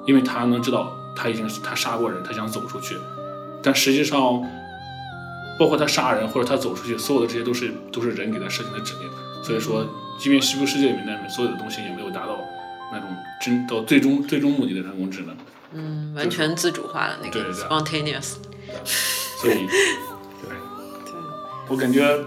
[0.05, 2.97] 因为他能知道他已经他杀过人，他想走出去，
[3.63, 4.43] 但实际上，
[5.59, 9.09] 包括他杀人或者他走出去，所有的这些都是都是人给他设定的指令。
[9.43, 9.85] 所以说，
[10.19, 12.39] 即便西部世界里面的所有的东西也没有达到
[12.91, 13.09] 那种
[13.41, 15.35] 真到最终最终目的的人工智能。
[15.73, 18.33] 嗯，完全自主化的那个 spontaneous。
[19.41, 19.65] 所以，
[20.41, 20.55] 对，
[21.67, 22.19] 我感觉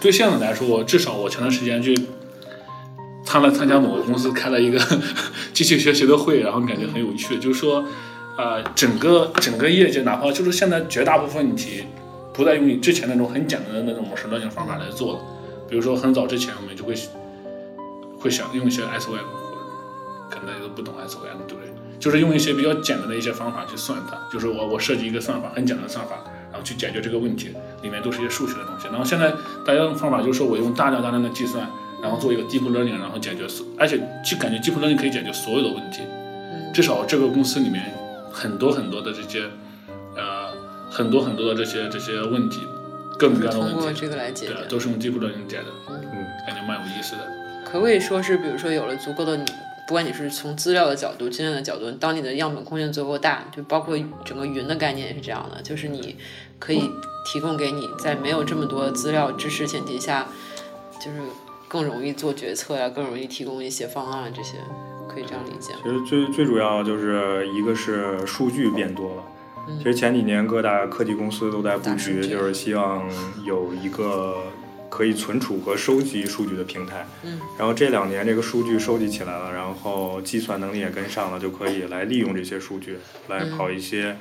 [0.00, 1.96] 对现在来说，我至少我前段时间去
[3.24, 4.78] 参了参加某个公司开了一个
[5.54, 7.84] 机器学习的会，然后感觉很有趣，就是说，
[8.36, 11.84] 呃，整个整个业界，哪怕就是现在绝大部分问题
[12.38, 15.18] 不再用你之前那种很简单的那种模式 learning 方法来做了，
[15.68, 16.94] 比如说很早之前我们就会
[18.16, 19.26] 会想用一些 SOM，
[20.30, 21.74] 可能大家都不懂 SOM，对不对？
[21.98, 26.22] 就是用一些比较简单的一些方法去算它，就是我我设计一个算法，很简单的算法，
[26.52, 27.48] 然后去解决这个问题，
[27.82, 28.86] 里面都是一些数学的东西。
[28.86, 29.32] 然后现在
[29.66, 31.68] 大家用方法就是说我用大量大量的计算，
[32.00, 36.02] 然后做一个 deep learning，然后解决所，而且就感觉 deep learning 可以解决所有的问题。
[36.72, 37.92] 至少这个公司里面
[38.30, 39.42] 很多很多的这些，
[40.98, 42.66] 很多很多的这些这些问题，
[43.16, 44.64] 各种各样的通过问题，这个来解对，决。
[44.68, 45.94] 都是用 deep learning 解的，嗯，
[46.44, 47.20] 感觉蛮有意思的。
[47.64, 49.44] 可不可以说是，比如说有了足够的你，
[49.86, 56.16] 不管你是从资料的角度、经验的角度，当你的样本空间足够大，就包括整个云的概念也是这样的，就是你
[56.58, 56.90] 可以
[57.24, 60.26] 提供给你在没有这么多资料支持前提下，
[60.98, 61.18] 就是
[61.68, 64.56] 更容易做决策呀，更容易提供一些方案，这些
[65.08, 65.78] 可以这样理解吗？
[65.84, 69.22] 其实最最主要就是一个是数据变多了。
[69.76, 73.08] 其实前几年各大科技公司都在布局，就是希望
[73.44, 74.44] 有一个
[74.88, 77.06] 可以存储和收集数据的平台。
[77.24, 77.38] 嗯。
[77.58, 84.16] 然后这两年这个数据收集起来了，然后计算能力也跟上了，就可以来利用这些数据来跑一些、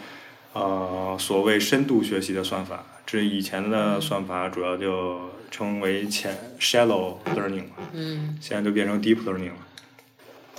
[0.53, 2.83] 呃所谓深度学习的算法。
[3.05, 5.17] 这以前的算法主要就
[5.49, 7.88] 称为浅 shallow learning 嘛。
[7.93, 9.66] 嗯现在就变成 deep learning 了。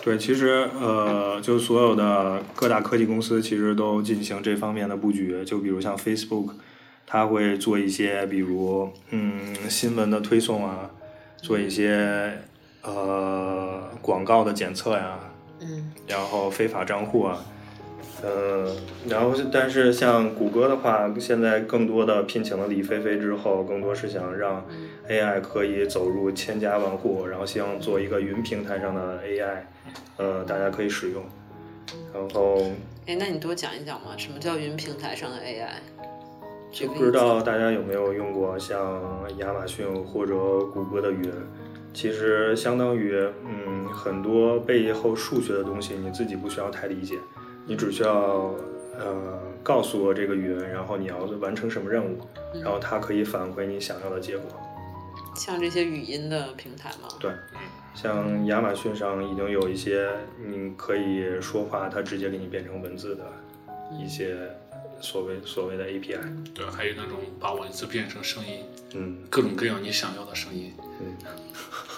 [0.02, 5.44] 对，其实呃，就所有的各大科技公司其实都进行这方面的布局。
[5.44, 6.52] 就比如像 Facebook，
[7.06, 10.90] 它会做一些，比如嗯新闻的推送啊，
[11.36, 12.38] 做一些
[12.82, 15.18] 呃广告的检测呀，
[15.60, 17.44] 嗯然后非法账户啊，
[18.22, 18.74] 呃，
[19.08, 24.64] 然后是但是像谷歌的话，现在更多的聘请了李飞飞之后，更多是想让
[25.08, 29.58] AI 可以走入千家万户，然后希望做一个云平台上的 AI，
[30.16, 31.22] 呃，大家可以使用。
[32.12, 32.60] 然后
[33.06, 34.16] 哎，那你多讲一讲嘛？
[34.16, 35.68] 什么叫云平台上的 AI？
[36.70, 39.00] 举个不知道大家有没有用过像
[39.38, 40.34] 亚马逊或者
[40.66, 41.32] 谷歌的云，
[41.94, 47.14] 其实相当于嗯很多背后数学的东西，你自己不需要太理解，
[47.68, 48.54] 你只需要
[48.98, 52.18] 呃告诉我这个云，然后你要完成什么任务，
[52.54, 54.50] 然后它可以返回你想要的结果。
[55.36, 57.08] 像这些语音的平台吗？
[57.20, 57.30] 对，
[57.94, 60.10] 像亚马逊上已经有一些
[60.42, 63.24] 你可以说话，它直接给你变成文字的
[63.92, 64.36] 一些
[65.00, 66.18] 所谓所谓的 API。
[66.54, 70.72] 对，还有那种把文字变成声音，嗯，各种各样你想要的声音。
[70.78, 71.28] 啊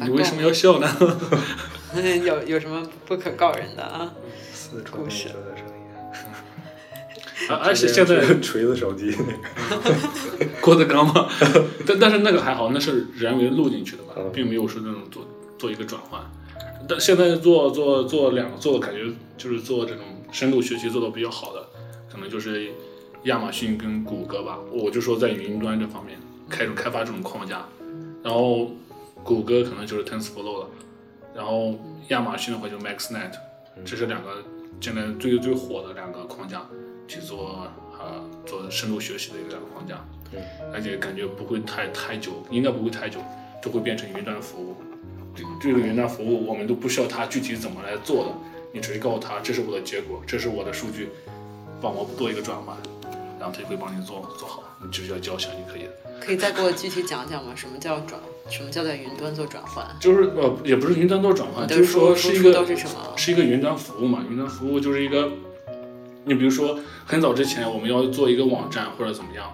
[0.00, 0.88] 你为什么要笑呢？
[2.24, 4.12] 有有什么不可告人的啊？
[4.52, 5.72] 四川故事人的声音。
[7.48, 9.16] 啊而且现在锤子手机
[9.70, 11.28] 那个， 郭德纲嘛，
[11.86, 15.26] 但但是那个还好，那是人为录进去的吧嗯，并没有说那种做
[15.56, 16.20] 做一个转换。
[16.88, 19.04] 但现在做做做两个做的感觉
[19.36, 21.64] 就是做这种深度学习做的比较好的，
[22.12, 22.70] 可能就是
[23.24, 24.58] 亚马逊跟谷歌吧。
[24.70, 26.18] 我就说在云端这方面
[26.50, 27.66] 开始开发这种框架，
[28.22, 28.72] 然后
[29.28, 30.70] 谷歌可能就是 TensorFlow 了，
[31.34, 33.32] 然后亚马逊的话就 MaxNet，
[33.84, 34.42] 这是两个
[34.80, 36.62] 现在最最火的两个框架
[37.06, 39.96] 去做呃做深度学习的一个两个框架。
[40.32, 40.40] 嗯
[40.72, 43.18] 而且感觉不会太太久，应该不会太久，
[43.62, 44.74] 就会变成云端服务。
[45.34, 48.30] 这这个云端服务我们都不需要它具体怎么来做的，
[48.72, 51.08] 你直接告诉他这是我的结果，这是我的数据，
[51.80, 52.76] 帮我做一个转换，
[53.38, 55.92] 然后他就会帮你做做好，你只需要交钱就可以了。
[56.20, 57.54] 可以再给我具体讲讲吗？
[57.56, 58.20] 什么叫转？
[58.50, 59.86] 什么叫在云端做转换？
[60.00, 64.24] 就是呃，也不是云端做转换，就是说是一个都是什么是一个云端服务嘛。
[64.28, 65.30] 云端服务就是一个，
[66.24, 69.46] 你比如说很早之前我们要做一个网站或者怎么样，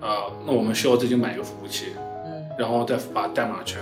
[0.00, 1.86] 啊、那我们需要自己买一个服务器，
[2.26, 3.80] 嗯然后再把代码全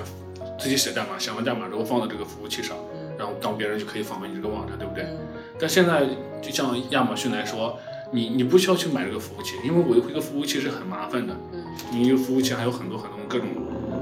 [0.59, 2.77] 自己写代码，写完代码之后放到这个服务器上，
[3.19, 5.05] 然后当别人就可以访问你这个网站，对不对？
[5.05, 5.19] 嗯
[5.59, 6.07] 但现在
[6.42, 7.79] 就像亚马逊来说，
[8.12, 11.35] 你你不需要去买这个服务器，因为维护一个服务器是很麻烦的。
[11.53, 13.49] 嗯你一个服务器还有很多很多各种
[13.92, 13.96] 嗯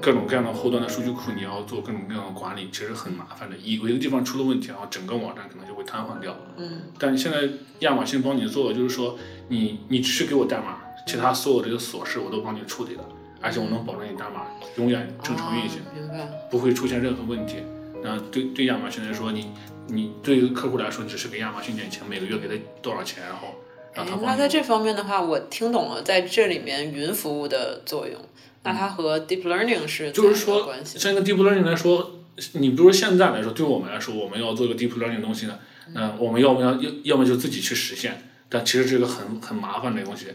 [0.00, 3.56] 各种各样的后端的数据库，你要做各种各样的管理，其实很麻烦的。
[3.56, 6.36] 一有一个地方出了问题，然后整个网站可能就会瘫痪掉。
[6.56, 7.48] 嗯但现在
[7.80, 13.04] 亚马逊帮你做的就是说，你你只是给我代码，其他所有这个琐事我都帮你处理了，
[13.40, 16.28] 而且我能保证你代码永远正常运行，哦明白。
[16.50, 17.56] 不会出现任何问题。
[18.02, 19.52] 那对对亚马逊来说，你
[19.86, 23.48] 你对于客户来说，只是给亚马逊点钱，每个月给他多少钱，然后
[23.92, 28.18] 让他哎，那在这方面的话，我听懂了，在这里面云服务的作用。
[28.62, 30.72] 那它和 deep learning 是就是说？
[30.84, 32.20] 像一个 deep learning 来说，
[32.52, 35.58] 你比如说现在来说，对我们来说，我们要做一个 deep learning 的东西呢，
[35.94, 40.26] 嗯我们要不要要要么就自己去实现，但其实这个很很麻烦的东西。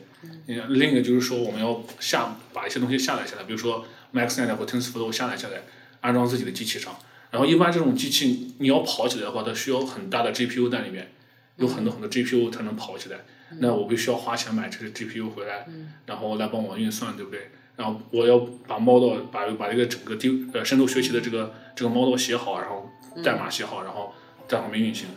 [0.47, 5.63] 你看另一个就是说，我们要下把一些东西下载下来，比如说 MaxNet 或 TensorFlow 下载下来，
[6.01, 6.95] 安装自己的机器上。
[7.31, 11.11] 然后一般这种机器你要跑起来的话，它需要很大的 GPU 在里面，
[11.57, 13.19] 有很多很多 GPU 才能跑起来。
[13.59, 15.67] 那我必须要花钱买这个 GPU 回来，
[16.05, 17.51] 然后来帮我运算，对不对？
[17.75, 22.89] 然后我要把 model 把把这个整个 deep 呃深度学习的这个这个 model 写好，然后
[23.23, 24.13] 代码写好，然后
[24.47, 25.07] 在旁边运行。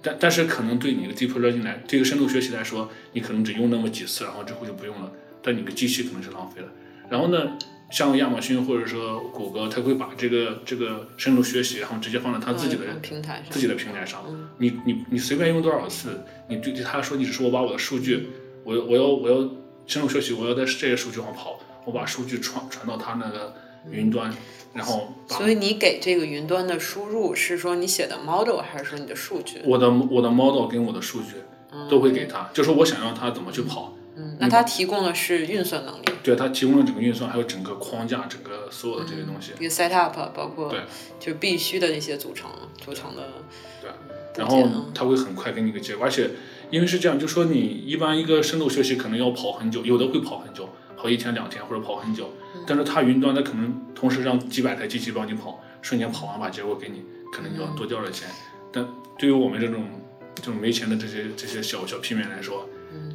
[0.00, 5.10] 但但是可能对你的 deep learning 来，这个深度学习来说，你可能只用那么几次，然后之后就不用了。
[5.42, 6.68] 但你的机器可能是浪费了。
[7.08, 7.56] 然后呢，
[7.90, 14.24] 像亚马逊或者说谷歌，它会把这个这个深度学习，然后直接放在它自己的嗯平台上，自己的平台上，
[14.58, 18.28] 你你你随便用多少次，你对对他说你只是我把我的数据，
[18.62, 19.50] 我要我要我要
[19.86, 23.54] 深度学习，我要在这些数据上跑，我把数据传传到他那个
[23.90, 24.32] 云端，
[24.74, 29.60] 然后把所以你给这个云端的输入是说你写的 model 还是说你的数据？
[29.64, 31.36] 我的我的 model 跟我的数据
[31.88, 40.80] 都会给他，就说我想让他怎么去跑，嗯，那它提供的是运算能力，对他提供了整个运算，还有整个框架，整个所有的这些东西，一个 setup，包括对
[41.20, 42.50] 就必须的那些组成
[42.82, 43.22] 组成的
[43.80, 43.90] 对，
[44.36, 46.30] 然后他会很快给你一个结果，而且
[46.70, 58.28] 因为是这样，就说你一般一个深度学习可能要跑很久，有的会跑很久，跑一天两天或者跑很久，嗯但是它云端它可能同时让几百台机器帮你跑，瞬间跑完把结果给你，可能就要多交点钱。
[58.72, 59.84] 但对于我们这种
[60.34, 62.68] 这种没钱的这些这些小小屁民来说，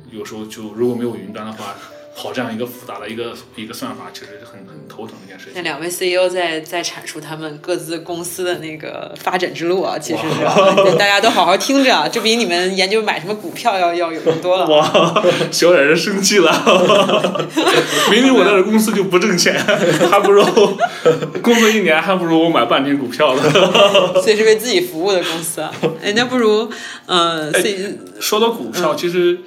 [0.10, 1.76] 有时候就如果没有云端的话，
[2.16, 5.54] 跑这样一个复杂的一个一个算法，其实是很很头疼的一件事情。
[5.56, 10.56] 那两位 CEO 在在阐述他们各自公司的那个发展之路啊，其实是啊
[10.98, 14.68] 大家都好好听着啊，这比你们研究买什么股票要要有用多了。
[14.68, 16.52] 哇，小冉人生气了，
[18.12, 19.58] 明明我在这公司就不挣钱，
[20.10, 20.44] 还不如
[21.42, 23.52] 工作一年还不如我买半年股票呢。
[24.22, 25.74] 所以是为自己服务的公司啊。
[26.02, 26.70] 哎，那不如
[27.08, 29.40] 呃哎 C 说到股票，其实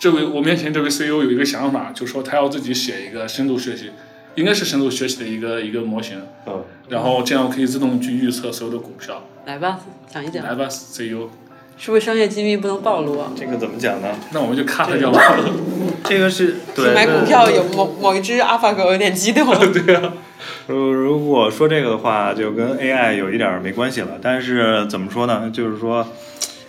[0.00, 3.90] 这位我面前这位 CEO 有一个想法，就说他要自己写一个深度学习，
[4.34, 9.22] 应该是深度学习的一个一个模型，嗯，然后这样可以自动去预测所有的股票。
[9.44, 11.28] 来吧，讲一讲，来吧，CEO，
[11.76, 13.30] 是不是商业机密不能暴露啊？
[13.36, 14.08] 这个怎么讲呢？
[14.32, 15.20] 那我们就看他掉吧。
[16.04, 19.46] 这个是对买股票有某某一只阿法狗有点激动。
[19.70, 20.14] 对啊，
[20.66, 24.18] 如如果说这个的话，就跟 AI 有一点没关系了。
[24.22, 25.50] 但是怎么说呢？
[25.52, 26.08] 就是说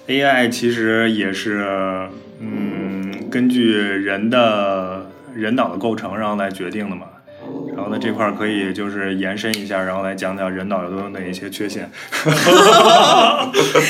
[0.08, 7.06] ，AI 其实也是嗯，根据人的人脑的构成，然后来决定的嘛。
[7.76, 11.90] 然后呢，这块儿可以就是延伸一下，然后来讲讲人脑都有哪一些缺陷。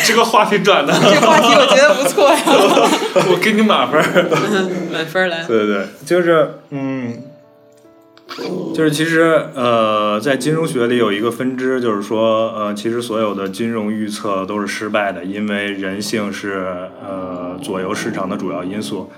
[0.05, 2.37] 这个话题转的，这个话题我觉得不错呀，
[3.29, 4.05] 我给你满分儿。
[4.93, 5.43] 满分来。
[5.45, 7.21] 对对对，就是嗯，
[8.73, 19.11] 就是其实呃，在金融学里有一个分支，就是说呃，其实所有的金融预测都是失败的，因为人性是呃左右市场的主要因素。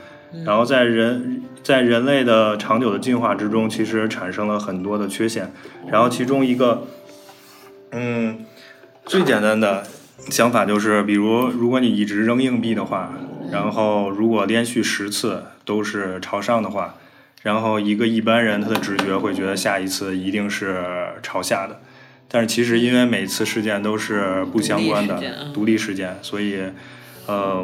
[0.46, 5.52] 然后在人在人类的长久的进化之中，其实产生了很多的缺陷。
[5.88, 6.88] 然后其中一个，
[7.92, 8.46] 嗯，
[9.06, 9.84] 最简单的
[10.30, 13.14] 想法就是，比如如果你一直扔硬币的话，
[13.52, 16.96] 然后如果连续十次都是朝上的话，
[17.44, 20.84] 然后一个一般人他的直觉会觉得下一次一定是
[21.22, 21.80] 朝下的。
[22.28, 25.22] 但是其实因为每次事件都是不相关的
[25.54, 26.58] 独立事件所以，
[27.28, 27.64] 呃，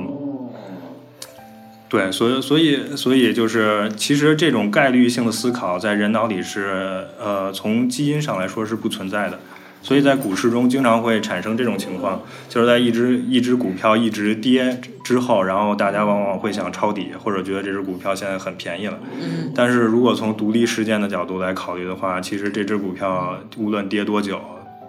[1.89, 9.39] 对，所以所以所以就是，其实这种概率性的思考在人脑里是呃从基因上来说是不存在的。
[9.81, 18.99] 所以在股市中经常会产生这种情况，就是在一只一只股票一直跌之后，然后大家往往会想抄底，或者觉得这只股票现在很便宜了。
[19.13, 24.41] 嗯，但是如果从独立事件的角度来考虑的话，其实这只股票无论跌多久，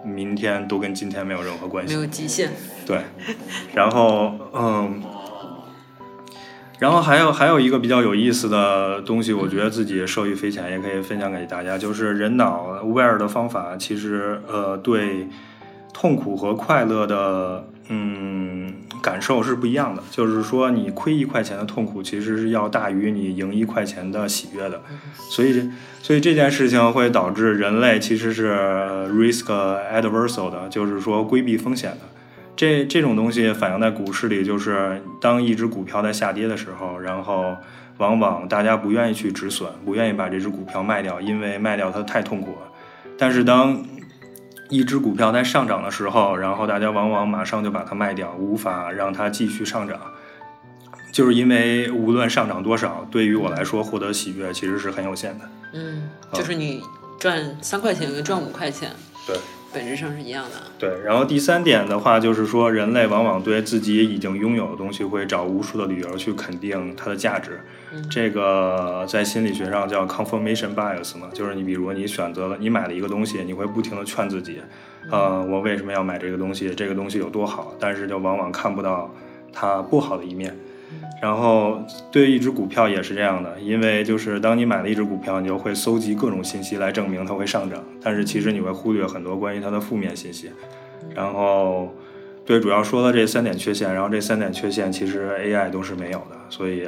[0.03, 1.95] 明天都跟今天没有任何关系。
[1.95, 2.51] 没有极限。
[2.85, 2.99] 对，
[3.73, 5.01] 然后嗯，
[6.81, 15.27] 然后还有还有一个比较有意思的东西，我觉得自己受益匪浅，也可以分享给大家，就是人脑 aware 的方法，其实呃对
[15.93, 20.01] 痛苦和快乐的嗯感受是不一样的。
[20.09, 24.81] 就是说，你亏一块钱的痛苦，其实是要大于你赢一块钱的喜悦的。
[25.29, 25.69] 所以，
[26.01, 28.55] 所以这件事情会导致人类其实是
[29.13, 29.45] risk
[29.93, 31.99] adversal 的，就是说规避风险的。
[32.55, 37.55] 这这种东西反映在股市里，就是当一只股票在下跌的时候，然后
[37.97, 42.71] 往往大家不愿意去止损，不愿意把这只股票卖掉，因为卖掉它太痛苦了。
[43.17, 43.83] 但是当
[44.69, 49.99] 一只股票在上涨的时候，然后大家往往马上就把它卖掉，无法让它继续上涨，
[51.11, 55.49] 就是因为无论上涨多少，对于我来说获得喜悦其实是很有限的。
[55.73, 56.81] 嗯，就是你
[57.19, 58.89] 赚三块钱跟赚五块钱，
[59.27, 59.35] 对，
[59.73, 60.51] 本质上是一样的。
[60.77, 67.59] 对，然后第三点的话，就是说人类往往对自己已经拥有的东西会找无数的理由去肯定它的价值。
[68.09, 74.61] 这个在心理学上叫 confirmation bias 嘛，就是你比如你选择了你买了一个东西，你会不停的劝自己，
[75.09, 76.73] 呃，我为什么要买这个东西？
[76.73, 77.73] 这个东西有多好？
[77.79, 79.13] 但是就往往看不到
[79.51, 80.55] 它不好的一面。
[81.21, 81.79] 然后
[82.11, 90.49] 对一只股票也是这样的，因为就是当你买了一只股票，你就会搜集各种信息来证明它会上涨，但是其实你会忽略很多关于它的负面信息。
[91.13, 91.93] 然后，
[92.43, 96.87] 对，主要说了这三点缺陷，然后这三点缺陷其实 AI 都是没有的，所以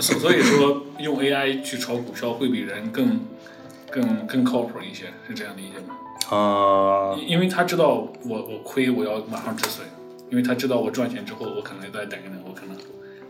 [0.00, 3.20] 所所以说 用 AI 去炒股票会比人更
[3.90, 5.94] 更更靠谱一些，是这样理解吗？
[6.30, 9.86] 呃，因因为他知道我我亏我要马上止损，
[10.30, 12.76] 因为他知道我赚钱之后我可能再等一等，我可能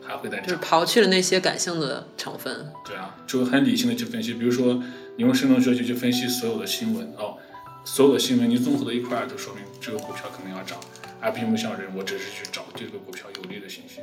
[0.06, 0.60] 还会再就是涨。
[0.60, 2.72] 刨去了那些感性的成分。
[2.84, 4.82] 对啊，就很理性的去分析，比如说
[5.16, 7.36] 你用生成学习去分析所有的新闻哦，
[7.84, 10.78] 所有的新闻你综合到一块儿，就说明这个股票可能要涨，
[11.20, 14.00] 而并不像人，我只是去找这个股票有利的信息。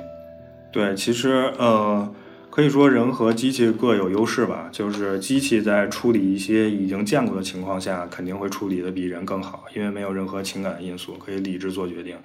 [0.71, 2.13] 对，其实呃，
[2.51, 4.69] 可以说人和机器各有优势吧。
[4.71, 12.15] 就是机器在处理一些已经见过的情况下，肯定会处理的比人更好，因为没有任何情感因素，可以理智做决定。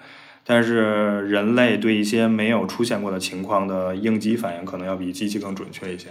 [0.44, 6.08] 但是人类对一些没有出现过的情况的应激反应，可能要比机器更准确一些。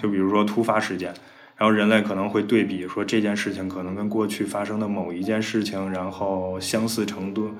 [0.00, 1.14] 就比如说突发事件，
[1.56, 7.50] 然后人类可能会对比说这件事情可能跟过去发生的某一件事情，然后相似程度。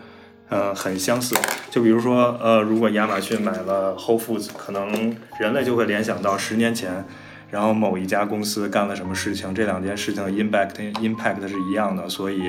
[0.52, 1.36] 呃，很相似。
[1.70, 7.04] 就比如说，呃，如果亚马逊买了 Whole Foods，可能人类就会联想到十年前，
[7.52, 12.42] 然后某一家公司干了什么事情，这两件事情 impact impact 是一样的，所以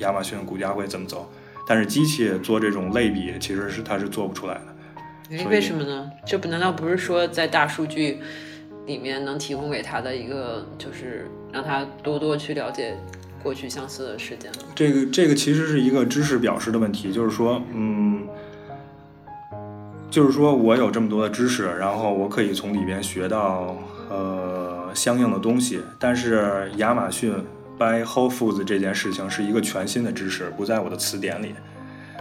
[0.00, 1.32] 亚马逊股价会怎么走。
[1.66, 5.36] 但是机器做这种类比，其实是它是做不出来的。
[5.36, 6.10] 哎，为什么呢？
[6.24, 8.20] 这不难道不是说在大数据
[8.86, 12.96] 里面能提供给他的一个，就是让他多多去了解
[13.42, 14.58] 过去相似的事件吗？
[14.76, 18.28] 这个这个其实是一个知识表示的问题，就是说，嗯，
[20.08, 23.76] 就是说我有这么多的知识，然后我可以从里边学到
[24.08, 27.34] 呃相应的东西，但是亚马逊
[27.78, 31.54] buy Whole Foods 这件事情是一个全新的知识，不在我的词典里。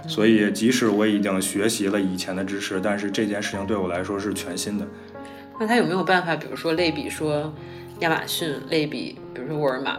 [0.07, 4.85] 所以，即使我已经学习了以前的知识，但是这件事情对我来说是全新的。
[5.59, 7.51] 那他有没有办法，比如说类比说
[8.01, 9.97] 亚马逊类比，比如说沃尔玛，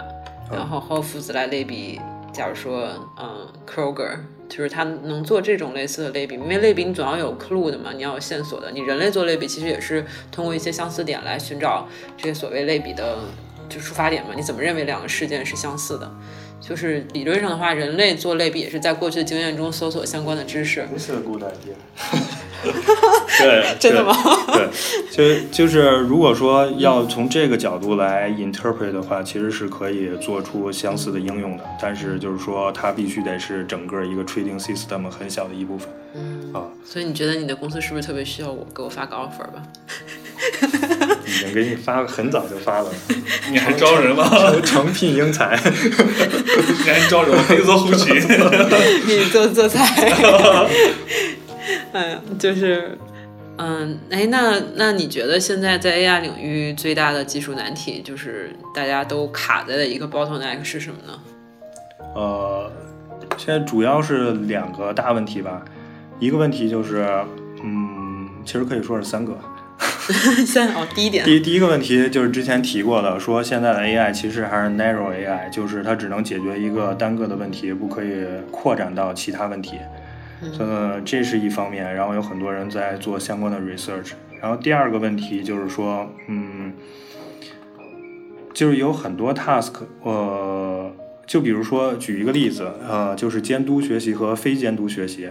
[0.52, 2.00] 然后 Whole Foods 来类比，
[2.32, 2.88] 假如说
[3.18, 8.70] 嗯 Kroger，就是他能做这种类似的类比，因为类比你总要有 clue 的嘛，你要有线索的。
[8.70, 13.18] 你人类做类比其实也是通过一些相似点来寻找这些所谓类比的
[13.68, 14.30] 就出发点嘛。
[14.36, 16.10] 你怎么认为两个事件是相似的？
[16.58, 20.86] 就是理论上的话，人类做类比也是在过去的经验中搜索相关的知识。
[20.90, 21.76] This is a good idea
[23.38, 24.14] 对， 真的吗？
[24.50, 24.68] 对，
[25.12, 35.88] 就就是如果说要从这个角度来 interpret 的话，其实是可以做出相似的应用的，但是就是说它必须得是整个一个 trading system 很小的一部分。
[36.14, 39.62] 嗯啊，所以你觉得你的公司是不是特别需要我给我发个 offer 吧？
[41.26, 42.90] 已经给你发了，很早就发了，
[43.50, 44.24] 你还招人吗？
[44.64, 45.58] 诚聘英才。
[45.64, 47.36] 你还招人？
[47.36, 48.14] 我可以做后勤。
[49.06, 49.84] 给你做做菜。
[51.92, 52.96] 哎呀，就是，
[53.58, 61.18] 嗯，哎，那那你觉得现在在 AI 领域最大的技术难题，就是大家都卡在的一个 bottleneck 是什么呢？
[62.14, 62.70] 呃，
[63.36, 65.62] 现在主要是两个大问题吧，
[66.20, 67.06] 一个问题就是，
[67.64, 69.36] 嗯，其实可以说是三个。
[70.46, 79.78] 先哦，第一点，第第一个问题就是之前提过的，说现在的 AI 其实还是 narrow AI，就是它只能解决一个单个的问题，不可以扩展到其他问题。
[80.58, 84.12] 呃，这是一方面，然后有很多人在做相关的 research。
[84.40, 86.72] 然后第二个问题就是说，嗯，
[88.54, 89.72] 就是有很多 task，
[90.02, 90.92] 呃，
[91.26, 95.30] 就比如说举一个例子，呃，就是监督学习和非监督学习。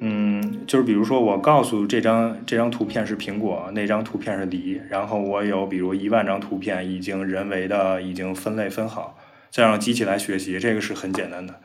[0.00, 9.18] 嗯，就是比如说，我告诉这张这张图片是苹果，那张图片是梨，然后我有比如一万张图片已经人为的已经分类分好，
[9.50, 11.60] 再让机器来学习，这个是很简单的。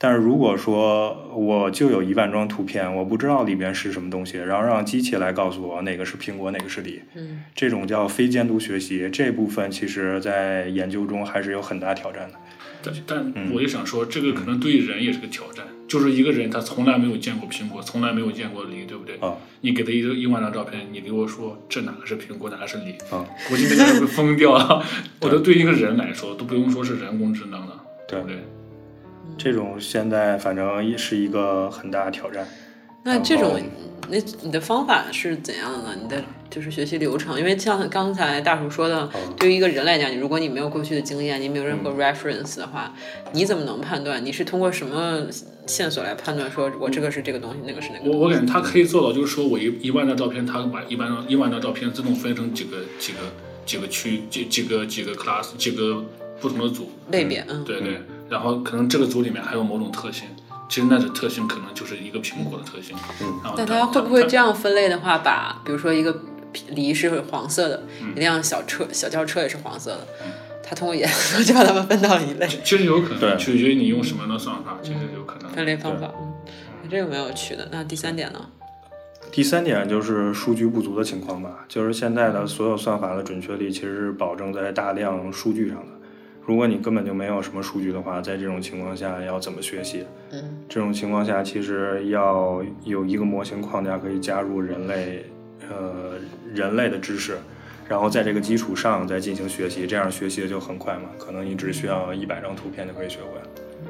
[0.00, 12.38] 但是如果说我就有一万张图片，我不知道里边是什么东西，然后让机器来告诉我哪个是苹果，哪个是梨，嗯，这种叫非监督学习，这部分其实在研究中还是有很大挑战的。
[12.80, 19.16] 但但嗯我也想说，这个可能对人也是个挑战，就是一个人他从来没有见过苹果，从来没有见过梨，对不对？
[19.16, 22.92] 啊你给他一一万张照片，你给我说这哪个是苹果，哪个是梨？
[23.10, 24.84] 啊，估计那个人会疯掉啊！
[25.20, 28.36] 我觉得对一个人来说，都不用说是人工智能了，对不对？
[29.36, 32.46] 这种现在反正也是一个很大的挑战。
[33.08, 33.58] 那这种，
[34.10, 35.96] 那你的方法是怎样的呢？
[36.02, 42.94] 你的就是学习流程，因为像刚才大叔说的，哦对于一个人来讲，你如果你没有过去的经验，你没有任何嗯 reference 的话，
[43.32, 44.24] 你怎么能判断？
[44.24, 45.26] 你是通过什么
[45.66, 46.50] 线索来判断？
[46.50, 48.10] 说我这个是这个东西，那个是那个？
[48.10, 53.18] 我我感觉他可以做到，就是说我一一万张照片，他把一万张一万张照片自动分成几个几个
[53.64, 56.04] 几个区几几个几个 class 几个
[56.40, 58.00] 不同的组，类别，嗯，对对，
[58.30, 60.26] 然后可能这个组里面还有某种特性，
[60.68, 62.96] 其实那种特性可能就是一个苹果的特性。
[63.22, 64.54] 嗯然后但它会不会这样？
[64.54, 66.14] 分类的话，把比如说一个
[66.70, 70.06] 梨是黄色的，嗯一辆小车小轿车也是黄色的，
[70.62, 75.50] 它通过颜色 就把它们分到一类其实有可能，对取决于你用什么样的算法，其实有可能。
[75.52, 76.12] 分类方法。
[76.20, 76.34] 嗯，
[76.90, 77.68] 这个蛮有趣的。
[77.70, 78.40] 那第三点呢？
[79.30, 85.97] 第三点就是数据不足的情况吧，就是现在的所有算法的准确率其实是保证在大量数据上的。
[86.48, 90.06] 如果你根本就没有什么数据的话，在这种情况下要怎么学习？
[90.32, 95.26] 嗯，这种情况下其实要有一个模型框架可以加入人类，
[95.68, 96.14] 呃，
[96.54, 97.36] 人类的知识，
[97.86, 103.38] 然后在这个基础上再进行学习，这样学习的就很快嘛，可能你只需要一百张图片就可以学会。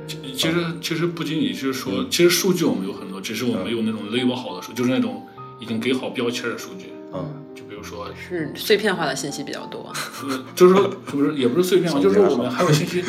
[0.08, 5.24] 其其实其实不仅仅是说，其实数据我们有很多，只是我们没有那种 label 好的数，就是那种
[5.60, 6.86] 已经给好标签的数据。
[7.14, 7.24] 嗯，
[7.78, 9.92] 如说，是碎片化的信息比较多。
[10.28, 13.02] 呃， 就是说，是不是也不是碎片化，就是说我们还有信息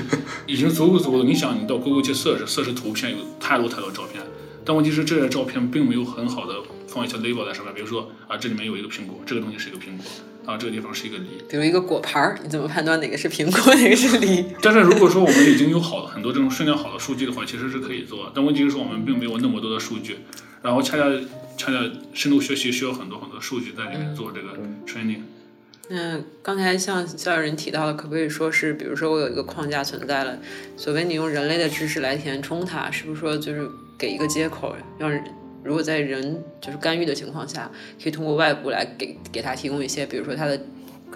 [0.46, 1.24] 已经足够足够的。
[1.24, 4.24] 你想，你到 Google 去 search search 图片，有太多太多照片，
[4.64, 6.56] 但问题是这些照片并没有很好的
[6.88, 10.06] 放一些 label 在上面，比如说啊，这里面有一个苹果，这个东西是一个苹果，
[10.46, 11.26] 啊，这个地方是一个梨。
[11.50, 14.46] 比如一个果盘儿，你怎么判断哪个是苹果，哪个是梨？
[14.62, 18.32] 但是如果说我们已经有好很多这种训练好的数据的话，其实是可以做。
[18.34, 20.18] 但问题是说我们并没有那么多的数据，
[20.62, 21.04] 然后恰恰
[21.58, 25.22] 恰恰深度学习需要很多很多数据在里面做这个 training。
[25.92, 30.38] 那刚才像肖友人提到的，可不可以说是，比如说我有一个框架存在了，
[30.78, 35.24] 所谓你用人类的知识来填充它，是不是说就是给一个接口，让人
[35.64, 40.62] 如果在人就是干预的情况下，可以通过外部来给给他提供一些，比如说他的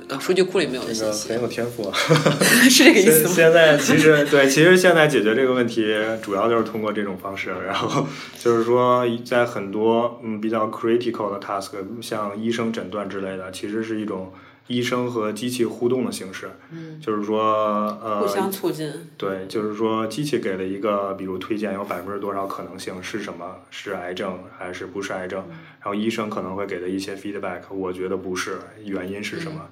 [0.10, 1.94] 呃数据库里没有的信息这个很，有天赋啊。
[2.70, 3.30] 是这个意思吗？
[3.34, 8.06] 现在其实对，其实现在解决这个问题主要就是通过这种方式，然后
[8.40, 11.72] 就是说在很多嗯比较 critical 的 task，
[12.02, 14.34] 像医生诊断之类的，其实是一种
[14.68, 16.50] 医生和机器互动的形式。
[16.72, 18.92] 嗯，就是说呃，互相促进。
[19.18, 29.68] 对，就是说机器给了一个，比如推荐有百分之多少可能性是什么，是癌症还是不是癌症，然后医生可能会给的一些 feedback，我觉得不是，原因是什么，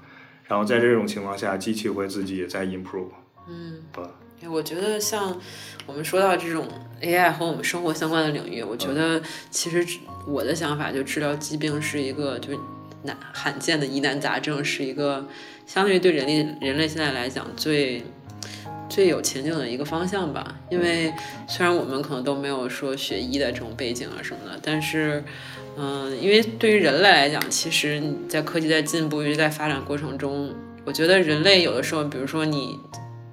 [0.51, 3.07] 然后在这种情况下，机器会自己在 improve，
[3.47, 3.81] 嗯。
[4.37, 5.39] 对，我觉得像
[5.85, 6.67] 我们说到这种
[7.01, 12.49] AI 和我们生活相关的领域，我觉得其实我的想法就治疗疾病是一个就
[13.03, 15.25] 难罕见的疑难杂症，是一个
[15.65, 18.03] 相对于对人类人类现在来讲最
[18.89, 20.59] 最有前景的一个方向吧。
[20.69, 21.13] 因为
[21.47, 25.23] 虽然我们可能都没有说学医的这种背景啊什么的，但是。
[25.77, 30.53] 嗯，因为对于人类来讲，其实你在科技在进步、一直在发展过程中，
[30.85, 32.77] 我觉得人类有的时候，比如说你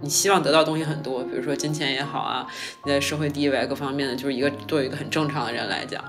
[0.00, 2.46] 你希望得到东西很多，比如说金钱也好啊，
[2.84, 6.02] 你在社会地位各方面的，就是一个作为一个很正常的人来讲，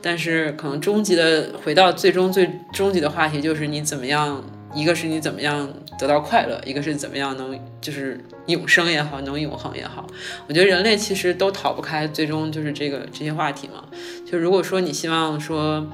[0.00, 5.68] 但是可能终极的回到最终最终极的话题就是你怎么样，一个是你怎么样
[5.98, 10.06] 得到快乐，一个是怎么样能就是永生也好，能永恒也好，
[10.48, 13.84] 我觉得人类其实都逃不开最终就是这个这些话题嘛。
[14.30, 15.86] 就如果说你希望说。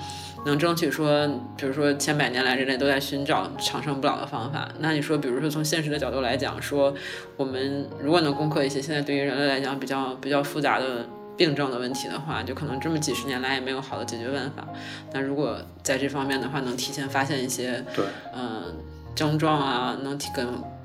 [0.46, 1.26] 能争取说，
[1.56, 4.68] 比如说千百年来人类都在寻找长生不老的方法。
[4.78, 6.94] 那你说，比如说从现实的角度来讲，说
[7.36, 11.04] 我们如果能攻克一些现在对于人类来讲比较比较复杂的
[11.38, 14.66] 病症的问题的话，就可能这么几十年来也没有好的解决办法。
[15.12, 18.74] 那如果在这方面的话，能提前发现一些对，嗯、
[19.14, 20.44] 症状啊，能提供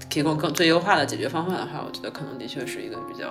[0.09, 3.29] 提供更最优化的解决方法的话，我觉得可能的确是一个比较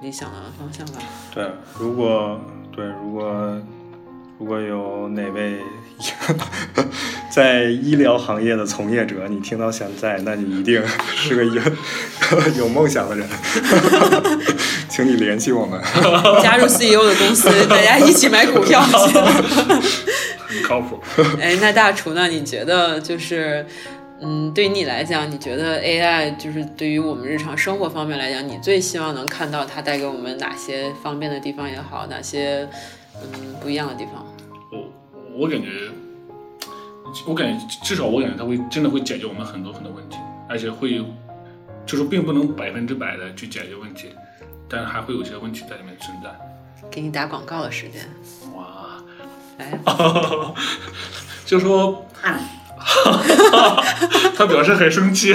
[0.00, 1.02] 理想的方向吧。
[1.34, 2.40] 对，如果
[2.70, 3.60] 对如果
[4.42, 5.60] 如果有哪位
[7.30, 10.82] 在医疗行业的从业者，你听到现在，那你一定
[11.14, 11.62] 是个有
[12.58, 13.24] 有梦想的人，
[14.90, 15.80] 请你联系我们。
[16.42, 19.16] 加入 CEO 的公司，大家一起买股票去。
[19.16, 20.98] 很靠谱。
[21.40, 22.26] 哎，那大厨呢？
[22.26, 23.64] 你觉得就是，
[24.20, 32.68] 嗯，对于你来讲，你觉得 AI 就是对于我们日常生活方面来讲，你最希望能看到它带给我们哪些方便的地方也好，哪些
[33.22, 34.26] 嗯不一样的地方？
[35.32, 35.90] 我我感觉，
[37.26, 40.16] 我感觉至少我感觉它会真的会解决我们很多很多问题，
[40.48, 41.04] 而且会
[41.84, 44.08] 就是并不能百分之百的去解决问题，
[44.68, 46.30] 但是还会有些问题在里面存在。
[46.90, 48.08] 给你打广告的时间。
[48.54, 49.02] 哇，
[49.58, 49.78] 来，
[51.46, 52.06] 就说
[54.36, 55.32] 他表示很生气。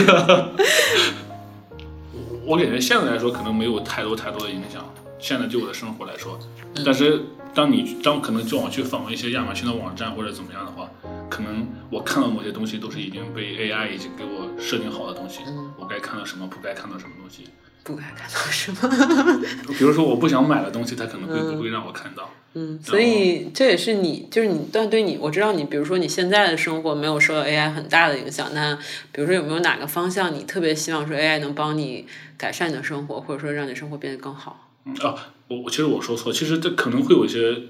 [2.45, 4.85] 我感觉现在来说可能没有太多太多的影响，
[5.19, 6.39] 现在对我的生活来说，
[6.85, 7.21] 但是
[7.57, 10.87] 当你当可能就我去访问一些亚马逊的网站或者怎么样的话，
[11.27, 17.49] 可能我看到某些东西都是已经被 AI 已经给我设定好的东西，嗯我该看到什么，不该看到什么东西。
[17.83, 19.41] 不该看到什么？
[19.79, 22.29] 比如说我不想买的东西，它可能会不会让我看到？
[22.53, 28.75] 嗯，所以这也是你，就是你，但对你，我知道你，比如说你现在的生活没有受到 AI 很大的影响，那
[29.11, 32.05] 比如说有没有哪个方向你特别希望说 AI 能帮你
[32.37, 34.66] 改善你的生活，或者说让你生活变得更好？
[34.87, 35.15] 嗯啊，
[35.49, 37.63] 我我其实我说错，其实这可能会有一些，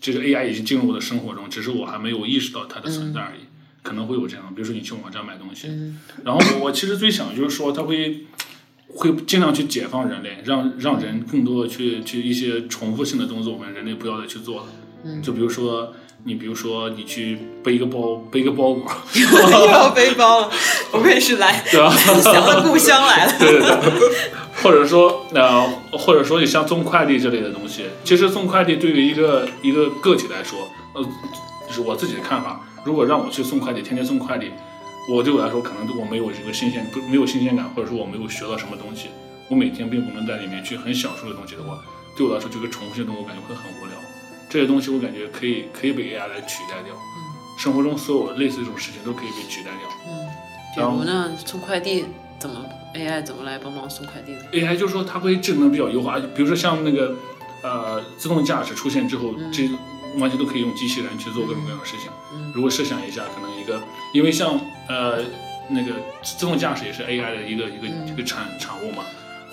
[0.00, 3.40] 这个 AI 已经进入我的生活中，只是我还没有意识到它的存在而已。
[3.82, 5.66] 可能会有这样，比如说你去网站买东西，
[6.24, 8.26] 然后我我其实最想就是说，它会
[8.94, 14.66] 会尽量去解放人类，让让人更多的去去一些重复性的动作，我们人类不要再去做了。
[15.04, 15.92] 嗯就比如说
[16.24, 18.88] 你，比如说你去背一个包，背一个包裹，
[19.18, 20.50] 又要背包了，
[20.92, 21.90] 不愧是来对吧？
[22.22, 23.32] 想到故乡来了。
[23.40, 24.30] 对对对，
[24.62, 31.02] 或者说呃，或者说你像送快递这类的东西，其实送快递对于一个一个个体来说，呃，
[31.66, 32.60] 就是我自己的看法。
[32.84, 34.50] 如果让我去送快递，天天送快递，
[35.10, 39.08] 我对我来说可能我没有这个新鲜，不没有新鲜感，或者说我没有学到什么东西，
[39.48, 41.78] 我每天并不能在里面去很享受的东西的话，
[42.16, 43.96] 对我来说这个重复性的我感觉会很无聊。
[44.48, 46.94] 这些东西我感觉可以可以被 AI 来取代掉，
[47.56, 49.88] 生活中所有类似这种事情都可以被取代掉。
[50.06, 50.28] 嗯，
[50.76, 52.04] 比如呢，送快递
[52.38, 57.14] 怎么 AI 怎么来帮忙送快递的？AI 就是说它会智能比较优化，比如说像那个
[57.62, 59.68] 呃自动驾驶出现之后，这
[60.18, 62.10] 完全都可以用机器人去做各种各样的事情。
[62.54, 63.82] 如果设想一下，可能一个
[64.12, 65.22] 因为像呃
[65.70, 69.04] 那个自动驾驶也是 AI 的一个一个一个产产物嘛，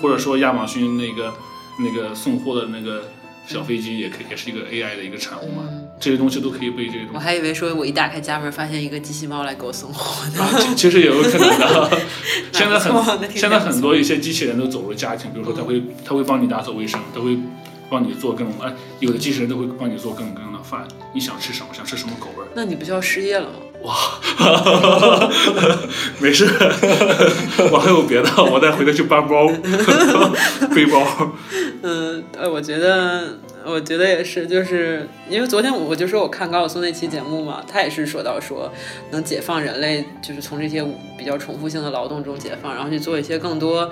[0.01, 1.33] 或者说亚马逊那个
[1.79, 3.03] 那个送货的那个
[3.47, 5.63] 小飞机也可以也是一个 AI 的一个产物嘛，
[5.99, 7.11] 这些东西都可以被这些东西。
[7.13, 10.41] 我还以为说我一打开家门，发现一个机器猫来给我送货呢。
[10.41, 11.99] 啊，其其实也有可能的。
[12.53, 17.37] 现在很挺现在很多一些机器人都走入家庭，比如说它会它会帮你打扫卫生，它会
[17.89, 23.55] 帮你做各种哎，有的机器人都会帮你做各种各样的饭，你想吃什么，想吃什么口味儿，那你不就要失业了吗？
[23.81, 23.95] 哇
[26.19, 26.45] 没事，
[27.71, 29.47] 我还有别的，我再回头去搬包、
[30.75, 31.31] 背包。
[31.81, 38.71] 嗯，呃，我觉得，我觉得也是，就是因为昨天我就说我看高晓松那期节目嘛，他也是说到说
[39.11, 40.83] 能解放人类，就是从这些
[41.17, 43.87] 比较重复性的劳动中解放，然后去做一些更多，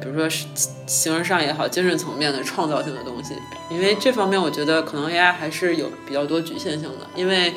[0.00, 0.46] 比如说是
[0.86, 3.34] 形而上也好，精神层面的创造性的东西。
[3.70, 7.52] 因为这方面，我觉得可能 AI 还是有比较多局限性的，因为。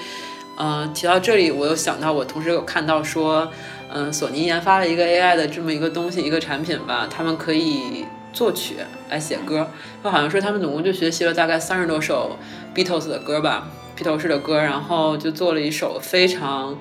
[0.57, 3.49] 呃，提到这里，我又想到，我同时有看到说，
[3.91, 8.75] 嗯、索尼研发了一个 AI 的这么一个东西，一个产品吧，他们可以作曲
[9.09, 9.67] 来写歌，
[10.03, 12.37] 就好像说他们总共就学习了大概三十多首
[12.75, 16.77] Beatles 的歌吧，披头士的歌，然后就做了一首非常。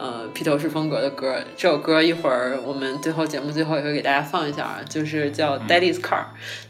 [0.00, 6.20] 呃，披头士风格的歌，这首歌一会儿我们最后节目最后也会给大家放一下啊，就是叫《Daddy's Car》，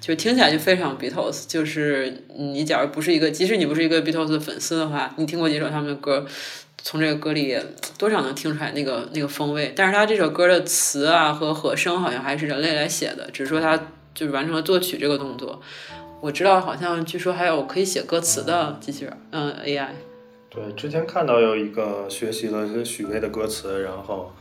[0.01, 6.25] 就是听起来就非常 Beatles，就是你假如不是一个，即使你不是一个 Beatles 的粉丝的话，你听过几首他们的歌，
[6.83, 7.55] 从这个歌里
[7.99, 9.75] 多少能听出来那个那个风味。
[9.77, 13.79] 但是他这首歌的词啊和和声好像还是人类来写的，只是说他
[14.19, 15.63] 就是完成了作曲这个动作。
[16.21, 19.91] 我知道好像据说还有可以写歌词的机器人，嗯，AI。
[20.51, 24.35] 对，之前看到有一个学习了许巍的歌词，然后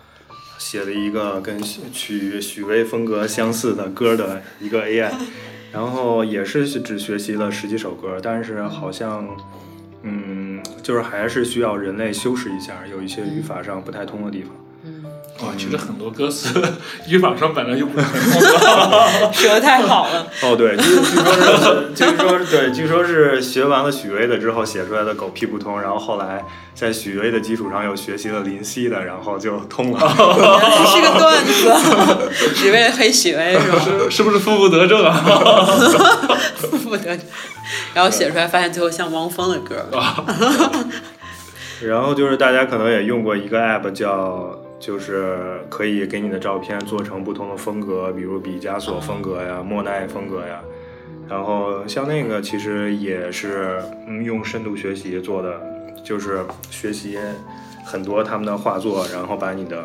[0.58, 5.12] 写了一个跟许许许巍风格相似的歌的一个 AI，
[5.72, 9.30] 然后也是只学习了十几首歌，但是好像，
[10.02, 14.52] 嗯，就是还是需要人类修饰一下，有一些语法上不太通的地方。
[15.42, 16.50] 哇，其实很多歌词
[17.08, 19.34] 语法上本来就不是很 通的。
[19.34, 30.00] 说的太好了，哦，对，据据说是，据说是对，据说是学完了许巍的之后写出来的狗屁不通，然后后来在许巍的基础上又学习了林夕的，然后就通了。
[30.00, 31.72] 是个段子，
[32.56, 33.80] 只为了黑许巍是吧？
[34.10, 35.22] 是是不是负不得正啊？
[36.84, 37.20] 不得正，
[37.94, 39.86] 然后写出来发现最后像汪峰的歌。
[41.82, 50.62] 然后就是大家可能也用过一个 app 叫，就是可以给你的照片做成不同的风格，比如毕加索风格呀、莫奈风格呀。
[51.28, 53.82] 然后像那个其实也是
[54.24, 55.60] 用深度学习做的，
[56.04, 57.18] 就是学习
[57.84, 59.84] 很多他们的画作，然后把你的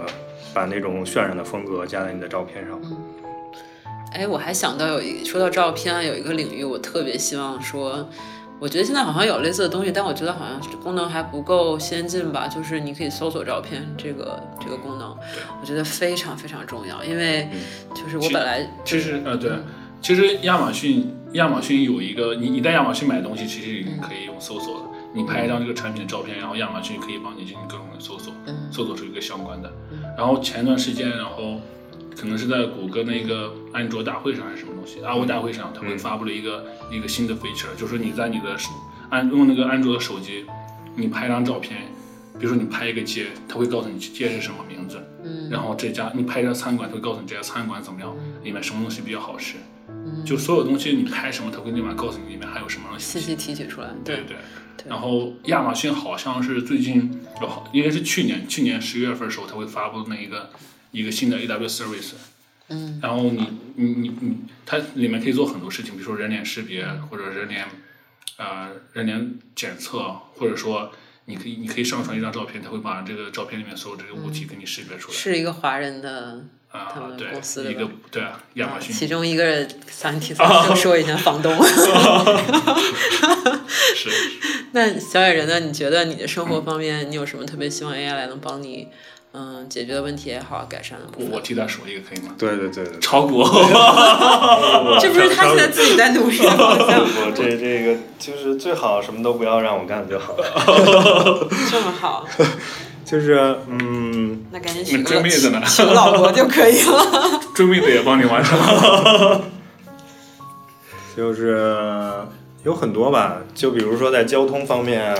[0.55, 2.81] 把那种渲染的风格加在你的照片上。
[4.13, 8.07] 哎，我还想到有一说到照片，有一个领域我特别希望说，
[8.63, 12.47] 我觉得现在好像有类似的东西，但我觉得好像是功能还不够先进吧。
[12.47, 15.09] 就是你可以搜索照片这个这个功能，
[15.61, 17.49] 我觉得非常非常重要，因为
[17.93, 19.51] 就是我本来其实呃对，
[20.01, 24.85] 其实亚马逊亚马逊有一个，你你在亚马逊买东西，其实可以用搜索了。
[25.13, 29.69] 你拍一张这个产品的照片，然后亚马逊可以帮你进行各种的搜索，嗯搜索出一个相关的。
[30.17, 31.61] 然后前段时间，然后
[32.17, 38.71] 可能是在谷歌那个安卓大会上还是什么东西，阿 O 大会上，他们发布了一个、一个新的 feature，就是你在你的手
[39.11, 40.45] 安用那个安卓的手机，
[40.95, 41.81] 你拍张照片，
[42.39, 45.49] 比如说你拍一个街，他会告诉你街是什么名字，嗯。
[45.51, 49.57] 然后这家你拍一家餐馆，他会告诉你这家餐馆怎么样，里面什么东西比较好吃，
[50.25, 53.19] 就所有东西你拍什么，它会立马告诉你里面还有什么东西。
[53.19, 54.37] 信息提取出来，对对。
[54.89, 60.51] 然后亚马逊好像是最近，哦，应该是去年，去年十月份的时候，它会发布那一个
[60.93, 62.13] 一个新的 AWS service。
[62.69, 63.01] 嗯。
[63.03, 67.67] 然后你你你你，它里面可以做很多事情，比如说人脸识别，或者人脸，
[68.37, 70.93] 呃，人脸检测，或者说
[71.25, 75.15] 你可以你可以上传一张照片，它会把这个照片里面所有这个物体给你识别出来。
[75.17, 81.53] 是一个华人的他啊，们对公司，的一个对啊，亚马逊其中一个 scientist 就 说一下房东。
[83.95, 84.11] 是。
[84.75, 85.61] 那小野人呢？
[85.61, 88.89] 你觉得你的生活方面，你有什么特别希望 AI 来能帮你，
[89.35, 91.31] 嗯，解决的问题也好，改善的部分？
[91.31, 92.35] 我替他说一个可以吗？
[92.37, 93.43] 对对对对，炒股。
[95.01, 96.53] 这不是他现在自己在努力吗？
[96.55, 101.49] 我这这个就是最好什么都不要让我干就好了。
[101.71, 102.29] 这么好，
[103.07, 107.41] 就是嗯，那赶紧娶那个追妹子呢请个老婆就可以了。
[107.55, 109.41] 追妹子也帮你完成。
[111.17, 112.27] 就是
[112.65, 115.15] 有很多吧，就比如说在交通方面，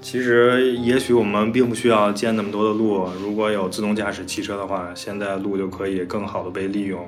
[0.00, 7.06] 其实也许我们并不需要建那么多的路，如果有自动驾驶汽车的话，现在路就可以更好的被利用，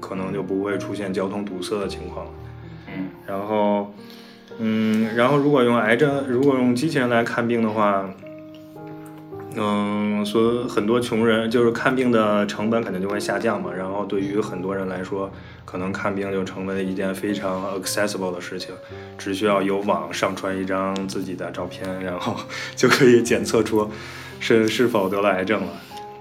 [0.00, 2.26] 可能就不会出现交通堵塞的情况。
[2.86, 3.92] 嗯，然后，
[4.58, 8.08] 嗯，然后如果用癌症，如果用机器人来看病的话，
[9.56, 13.70] 嗯，所很多穷人就是看病的成本肯定就会下降嘛。
[13.76, 15.30] 然后对于很多人来说，
[15.64, 18.74] 可能看病就成为了一件非常 accessible 的事情，
[19.16, 22.36] 只需要有网上传一张自己的照片，然后
[22.76, 23.90] 就可以检测出
[24.38, 25.68] 是是否得了癌症了。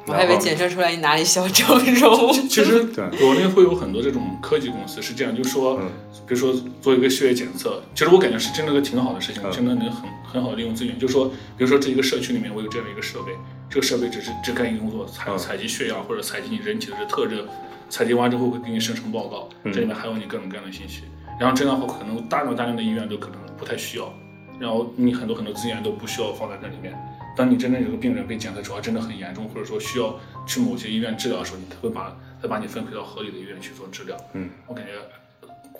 [0.07, 2.31] 我还以为检测出来你哪里小整容。
[2.47, 2.83] 其实
[3.19, 5.89] 国内会有很多这种科技公司是这样，就是说，嗯
[6.27, 10.97] 比如说做一个血液检测，其实我感觉是真的个挺好的事情，嗯真的能很很好的利用资源。
[10.99, 11.27] 就是说，
[11.57, 13.31] 比如说这一个社区里面我有这样一个设备，
[13.69, 17.45] 这个设备只是只干一个工作，采嗯采集血样或者采集你人体的这特征，
[17.89, 21.03] 采集完之后会给你生成报告，嗯这里面还有你各种各样的信息。
[21.39, 24.13] 然后这样的话，可能大量大量的医院都可能不太需要，
[24.59, 26.93] 然后你很多很多资源都不需要放在这里面。
[27.37, 34.17] 当你真正有个病人被检测出来真的很严重，或者说需要去某些医院治疗的时候，你会把再把你分配到合理的医院去做治疗。
[34.33, 34.93] 嗯，我感觉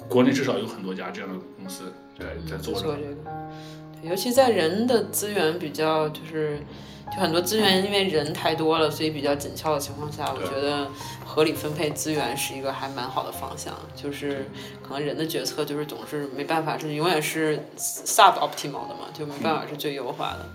[0.08, 2.82] 国内至少有很多家这样的公司在在做着。
[2.82, 3.16] 做这个，
[4.00, 6.60] 对，尤其在人的资源比较就是，
[7.12, 10.88] 就很多资源因为人太多了，所以比较紧俏的情况下，我觉得
[11.26, 13.74] 合理分配资源是一个还蛮好的方向。
[13.96, 14.46] 就是
[14.88, 20.46] 可能人的决策就是总是没办法，是永远是 sub optimal 的嘛，就没办法是最优化的。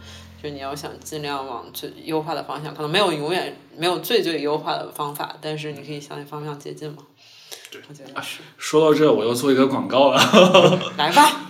[0.42, 6.98] 就你要想尽量往最优化的方向，可能没有永远没有最最优化的方法，但是你可以向那方向接近嘛。
[7.70, 8.40] 对我觉得是。
[8.58, 10.20] 说到这，我要做一个广告了，
[10.98, 11.48] 来吧，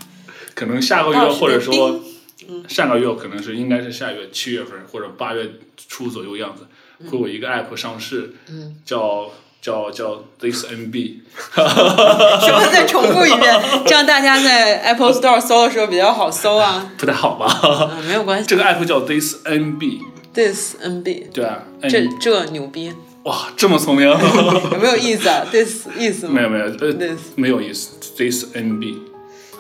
[0.55, 2.01] 可能下个月或者说
[2.37, 6.67] 冰上个月可能是应该是下月七月份或者八月初左右样子，
[7.09, 9.31] 会有一个 app 上市，嗯叫
[9.63, 11.21] 叫叫 This MB，
[11.55, 16.91] 什么再重复一遍， 这样大家在 Apple Store 搜的时候比较好搜啊。
[16.99, 17.93] 不太好吧？
[17.97, 18.47] 嗯，没有关系。
[18.49, 22.93] 这个 app 叫 This MB，This NB，对啊，这这牛逼，
[23.23, 26.33] 哇这么聪明， 有没有意思啊？This 意思吗？
[26.35, 28.97] 没有没有呃 This 没有意思，This MB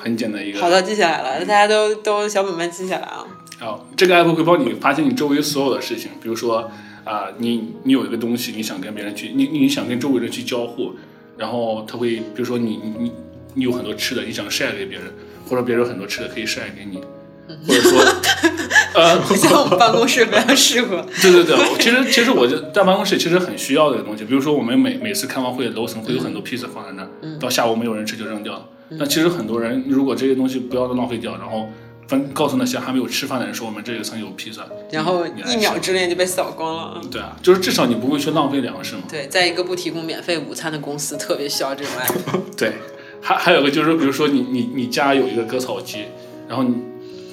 [0.02, 0.60] 很简单一个。
[0.60, 3.24] 好的，记下来了，大家都都小本本记下来啊。
[3.60, 6.68] 好，这个 app 会帮你发现你周围所有的事情，比如说
[7.04, 10.92] 啊、你你有一个东西，你想跟别人去，你你想跟周围人去交互，
[11.36, 13.12] 然后他会，比如说你你你
[13.54, 15.06] 你有很多吃的，你想晒给别人，
[15.48, 16.98] 或者别人有很多吃的可以晒给你，
[17.66, 17.98] 或者说，
[18.94, 21.04] 呃，在我们办公室不要试过。
[21.22, 28.68] 对对对，其实其实我就在办公室其实很需要这个东西，比如说我们每每次开完会，楼层会有很多披萨放在那儿，到下午没有人吃就扔掉了。
[28.98, 31.68] 但其实很多人如果这些东西不要浪费掉，然后
[32.08, 37.00] 分告诉那些还没有吃饭的人说我们这一层有披萨，然后一秒之内就被扫光了。
[37.10, 39.02] 对啊，就是至少你不会去浪费粮食嘛。
[39.08, 42.56] 对，在一个不提供免费午餐的公司，特别需要这种 app。
[42.56, 42.72] 对，
[43.20, 46.04] 还还有个就是，比如说你你你家有一个割草机，
[46.48, 46.76] 然后你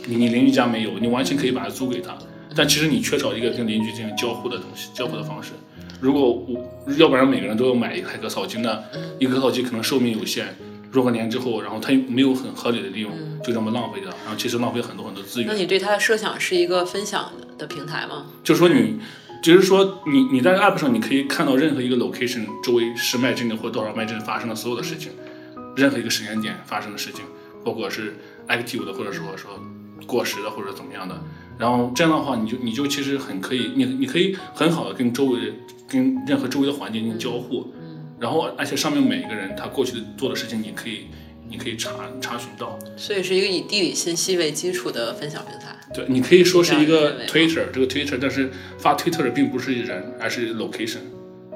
[0.05, 2.17] 你你邻居家没有，你完全可以把它租给他，
[2.55, 5.51] 但其实你缺少一个跟邻居进行交互的东西，交互的方式。
[5.99, 6.65] 如果我
[6.97, 8.81] 要不然每个人都要买一台割草机，那
[9.19, 10.47] 一个割草机可能寿命有限，
[10.91, 13.11] 若干年之后，然后它没有很合理的利用，
[13.43, 15.47] 就这么浪费掉，然后其实浪费很多很多资源。
[15.47, 18.25] 那你对它的设想是一个分享的平台吗？
[18.43, 18.99] 就是说你，
[19.43, 25.11] 就是说你你在 App 上你可以看到任何一个 location 周围十迈之内或多少迈之内发生的所有的事情，
[25.75, 27.23] 任何一个时间点发生的事情，
[27.63, 28.15] 包括是
[28.47, 29.51] active 的，或者说说
[30.07, 31.15] 过时的，或者怎么样的。
[31.59, 35.53] 然后这样的话，你就你就其实很可以，你你可以很好的跟周围
[35.87, 37.71] 跟任何周围的环境进行交互。
[38.19, 41.07] 然后而且上面每一个人他过去的做的事情，你可以
[41.47, 42.77] 你可以查查询到。
[42.97, 45.75] 所以是一个以地理信息为基础的分享平台。
[45.93, 50.99] 对，你可以说是一个 Twitter，这个 Twitter，但是发 Twitter 的并不是人，而是 location。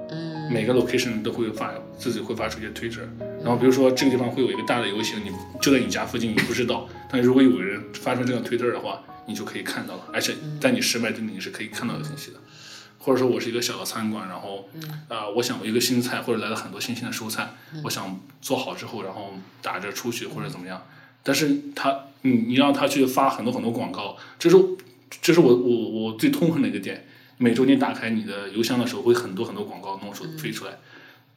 [0.09, 3.05] 嗯，每个 location 都会发自己会发出一些 Twitter，
[3.43, 5.29] 然后比如说这个地方会有一个大的游行，你
[5.61, 12.37] 就在你家附近，你不知道，但如果有人发出这个 Twitter 的话，你就可以看到了，而且在你十迈之内你是可以看到的信息的。
[13.03, 14.69] 或者说我是一个小的餐馆，然后
[15.09, 17.49] 啊、我想有一个新菜或者来了很多新鲜的蔬菜，
[17.83, 20.81] 我想做好之后，然后打着出去或者怎么样，
[21.21, 24.57] 但是他你你让他去发很多很多广告，这是
[25.21, 27.05] 这是我我我最痛恨的一个点。
[27.37, 30.71] 每周你打开你的邮箱的时候，会很多很多广告弄出飞出来。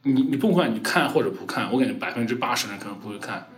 [0.02, 3.48] 你你不管你看或者不看，我感觉百分之八十人可能不会看。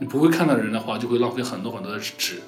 [0.00, 2.40] 你不会看的人的话，就会浪费很多很多的纸，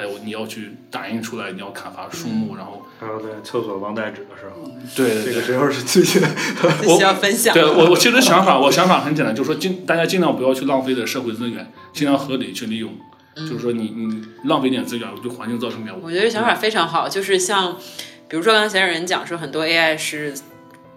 [0.00, 6.18] 还有你要去打印出来，你要砍伐树木，然后还有在厕所忘带纸的时候，对对对这个时候是最需
[7.02, 7.52] 要分享。
[7.52, 12.90] 对我我其实想法我想法很简单，就是说尽大家尽量不要去浪费的社会资源，尽量合理去利用。
[13.36, 17.76] 就是说你你浪费点资源，对环境造成点污我觉得这想法非常好，就是像，
[18.26, 20.34] 比如说刚才有人讲说很多 AI 是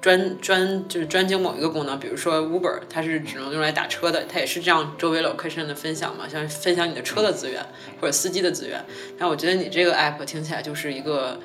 [0.04, 7.66] 专专就是专精某一个功能，比如说 Uber，它是只能用来打车的，它也是这样周围 location 的分享嘛，像分享你的车的资源
[8.01, 8.84] 或者司机的资源。
[9.18, 11.39] 但我觉得你这个 app 听起来就是一个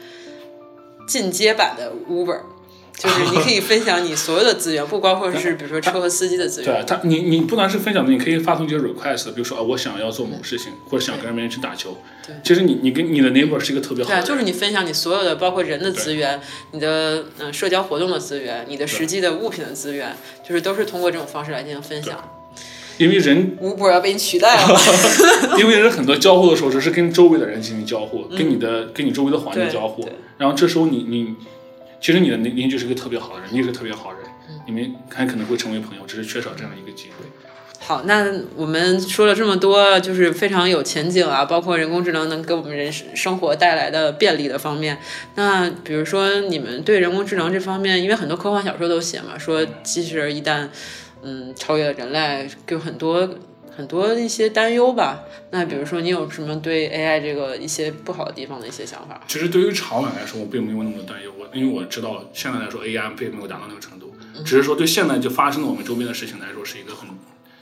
[1.06, 2.40] 进阶版的 Uber。
[2.98, 6.74] 就是你可以分享你所有的资源，不包括是比如说车和司机的资源。
[6.74, 11.96] 对他，你你不单是分享的，你可以发送一些 request，比如说啊，我想要做某事情，或者想跟别人去打球。
[12.26, 16.40] 对其实你你跟你的 neighbor 是一个特别好对啊，就是你分享你所有的，包括人的资源，
[16.72, 22.18] 你的嗯、呃社交活动的资源，你的实际的物品的资源，就是都是通过这种方式来进行分享。
[22.98, 24.76] 因为人 Uber 要被你取代了，
[25.56, 30.04] 因为人很多交互的时候只是跟周围的人进行交互，跟你的跟你周围的环境交互，
[30.36, 31.32] 然后这时候你你
[32.00, 34.28] 其实你的邻邻居是个特别好的人，你也是个特别好的人，
[34.66, 37.26] 你们还可能会成为朋友，只是缺少这样一个机会。
[37.80, 38.26] 好，那
[38.56, 44.98] 我们说了这么多，就是非常有前景啊，包括人工智能能给我们人生生活带来的便利的方面。
[45.36, 50.68] 那比如说你们对人工智能这方面，因为很多科幻小说都写嘛，说机器人一旦
[51.22, 53.28] 嗯超越了人类，有很多
[53.78, 55.22] 很多一些担忧吧。
[55.52, 59.20] 那比如说你有什么对 AI 这个一些不好的地方的一些想法？
[59.28, 64.12] 其实对于长远来说，我并没有那么担忧，我因为我知道现在来说 AI 并没有达到那个程度，
[64.44, 67.08] 只是说对现在就发生的我们周边的事情来说是一个很，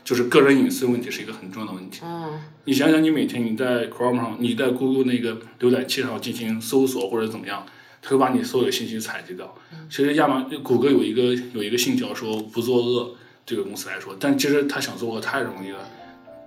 [0.02, 2.00] 就是个人隐私问题是一个很重要的问题。
[2.02, 7.66] 嗯，你想想，你每天你在 Chrome 上，你在 Google 那个浏览器上进行搜索或者怎么样，
[8.00, 9.54] 它会把你所有的信息采集到。
[9.90, 15.80] 其实亚马谷歌有一个有一个信条说不作恶，这个公司来说，但其实他想作恶太容易了。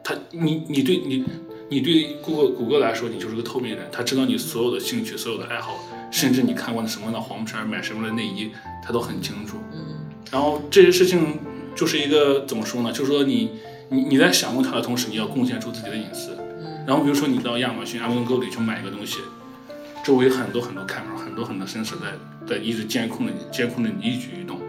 [0.04, 1.26] 他你你对你
[1.70, 5.80] 你对谷歌谷歌来说，你就是个透明人，他知道你所有的兴趣、所有的爱好，
[6.12, 8.52] 甚至你看过的什么样的黄片、买什么样的内衣，
[8.84, 9.58] 他都很清楚。
[9.74, 10.00] 嗯，
[10.32, 11.38] 然后这些事情
[11.76, 12.92] 就是一个怎么说呢？
[12.92, 13.52] 就是说你
[13.90, 16.36] 你你在享用它的同时，你要贡献出自己的隐私。
[16.88, 19.20] 然后比如说你到亚马逊、Amazon Go 里去买一个东西，
[20.04, 24.60] 周围很多很多 camera，很多很多 sensor 在在一直监控着你，监控着你一举一动。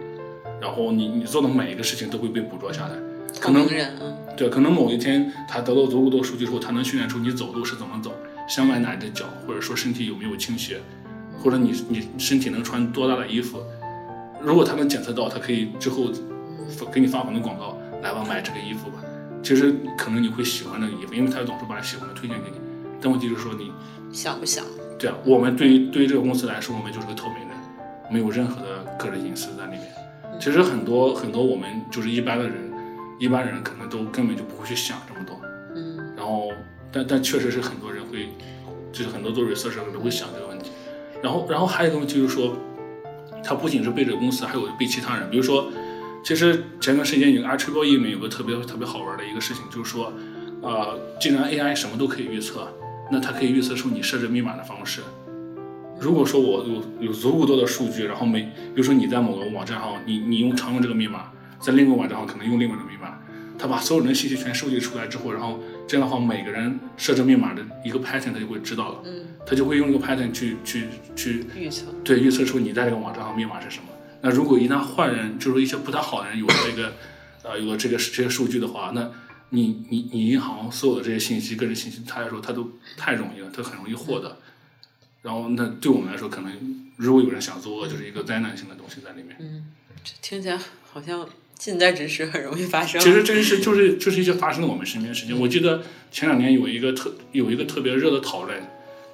[0.61, 2.95] 然后你你做的每一个事情都会被捕捉下来。
[3.39, 3.69] 可能
[4.37, 8.13] 对，可能某一天他得到足够多数据之后，他能训练出你走路是怎么走，
[8.49, 10.81] 想崴哪只脚，或者说身体有没有倾斜，
[11.39, 13.63] 或者你你身体能穿多大的衣服。
[14.41, 16.11] 如果他能检测到，他可以之后
[16.91, 19.03] 给你发很多广告，来吧，买这个衣服吧。
[19.43, 22.57] 其实可能你会喜欢这个衣服，因为他总是把喜欢的推荐给你。
[23.01, 23.71] 但问题就是说你，
[24.13, 24.65] 想不想？
[24.99, 27.49] 对啊，我们对于对于这个公司来说，我们就是个透明人，
[28.11, 29.83] 没有任何的个人隐私在里面。
[30.39, 32.70] 其实很多很多我们就是一般的人，
[33.21, 35.39] 一般人可能都根本就不会去想这么多。
[35.77, 36.51] 嗯，然后，
[36.91, 38.31] 但但确实是很多人会，
[38.91, 40.71] 就是很多做 research 的人都会想这个问题。
[41.23, 42.57] 然后，然后还有一个问题就是说，
[43.45, 45.31] 他不仅是背这个公司，还有背其他人。
[45.31, 45.71] 比如说，
[46.25, 50.11] 其实前段时间有个里面有个特别特别好玩的一个事情，就是说，
[50.63, 52.67] 呃，既然 AI 什么都可以预测，
[53.13, 55.03] 那它可以预测出你设置密码的方式。
[56.01, 63.00] 如果说我有有足够多的数据，然后每，比如说你在某个网站上，你你用常用这个密码，在另一个网站上可能用另外一个密码，
[63.61, 73.85] 他把所有人的信息全收集出来之后，然后这样的话，每个人设置密码的一个 pattern 他就会知道了，嗯，他就会用一个 pattern 去去去预测，对预测出你在这个网站上密码是什么。
[74.23, 76.93] 那如果一旦坏人，就是一些不太好的人有了这个
[77.43, 79.11] 呃有了这个这些数据的话，那
[79.51, 84.39] 你你你银行所有的这些信息、个人信息，他来说他都太容易了，他很容易获得。
[85.23, 89.37] 然后那对我们来说，可能如果有人想做恶，就是一个灾难性的东西在里面。
[89.39, 89.67] 嗯，
[90.03, 90.59] 这听起来
[90.91, 91.29] 好像
[91.61, 92.99] 近在咫尺很容易发生。
[92.99, 95.39] 其实这些事就是就是一些发生在我们身边的事情。
[95.39, 98.59] 我记得前两年有一个特有一个特别热的讨论，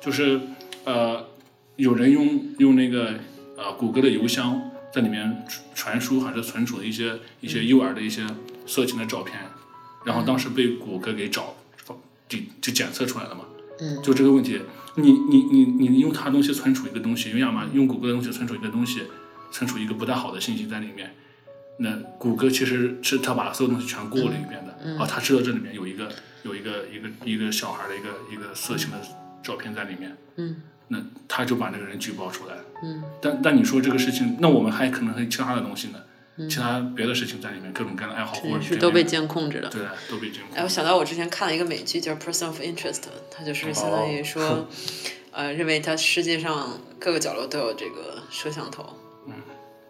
[0.00, 0.40] 就是
[0.84, 1.26] 呃
[1.74, 3.14] 有人用用那个
[3.56, 8.24] 呃谷歌的邮箱在里面传传输还是存储一些一些幼儿的一些
[8.64, 9.36] 色情的照片，
[10.04, 11.56] 然后当时被谷歌给找
[12.28, 13.40] 就就检测出来了嘛。
[13.80, 14.60] 嗯，就这个问题，
[14.94, 19.02] 你你你你用它东西存储一个东西，用亚马用谷歌的东西存储一个东西，
[19.50, 21.14] 存储一个不太好的信息在里面，
[21.78, 26.10] 那谷歌其实是他把所有东西全过了一遍的，啊，他知道这里面有一个
[26.42, 28.96] 有一个一个一个小孩的一个一个色情的
[29.42, 30.98] 照片在里面，嗯，那
[31.28, 35.98] 他就把那个人举报出来，嗯，但但你说这个事情，那我们还可能还有其他的东西呢，
[36.48, 39.68] 其他别的事情在里面，各种各样的爱好或者嗯是都被监控着的。
[39.68, 42.92] 对都被监控哎，我，想到我之前看了一个美剧叫《Person of Interest》，
[43.30, 44.66] 它就是相当于说，
[45.30, 48.84] 呃，认为它世界上各个角落都有这个摄像头。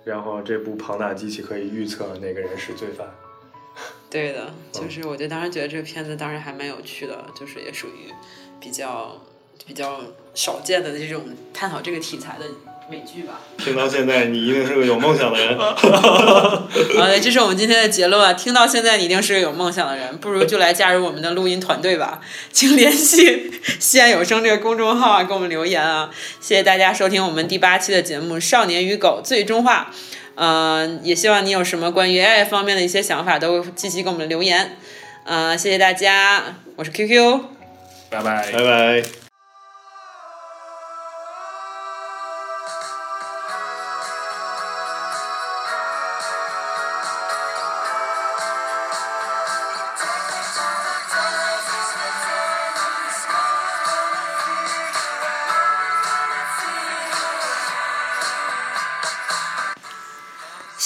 [0.06, 3.12] 然后这部庞大机器可以预测哪个人是罪犯。
[4.08, 8.12] 对的，就是我就当时觉得这个片子当时还蛮有趣的，就是也属于
[8.60, 9.20] 比较
[9.66, 10.00] 比较
[10.32, 12.44] 少见的这种探讨这个题材的
[12.88, 13.40] 美剧吧。
[13.58, 15.58] 听到现在，你一定是个有梦想的人。
[15.58, 18.32] 好嘞，这是我们今天的结论啊！
[18.32, 22.20] 听到现在，你一定是个有梦想的人，不如就来加入我们的录音团队吧。
[22.52, 26.10] 请联系 西安有声这个公众号啊，给我们留言啊！
[26.40, 29.90] 谢谢大家收听我们第八期的节目《少年与狗最终话》。
[30.38, 34.76] 嗯、也希望你有什么关于 AI 方面的一些想法，都积极给我们留言。
[35.24, 37.40] 嗯、谢谢大家，我是 QQ。
[38.10, 39.25] 拜拜拜拜。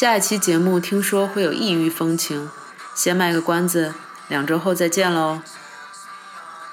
[0.01, 2.49] 下一期节目听说会有异域风情，
[2.95, 3.93] 先卖个关子，
[4.29, 5.43] 两周后再见喽。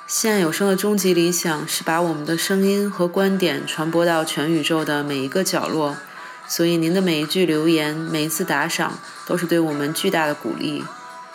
[0.07, 5.97] 西岸有声的终极理想是把我们的声音和观点传播到全宇宙的每一个角落，
[6.47, 10.85] 所以您的每一句留言、每一次打赏都是对我们巨大的鼓励。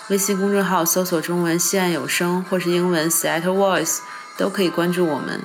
[0.09, 3.99] 微信公众号搜索中文“西岸有声”或是英文 “Seattle Voice”
[4.39, 5.43] 都可以关注我们。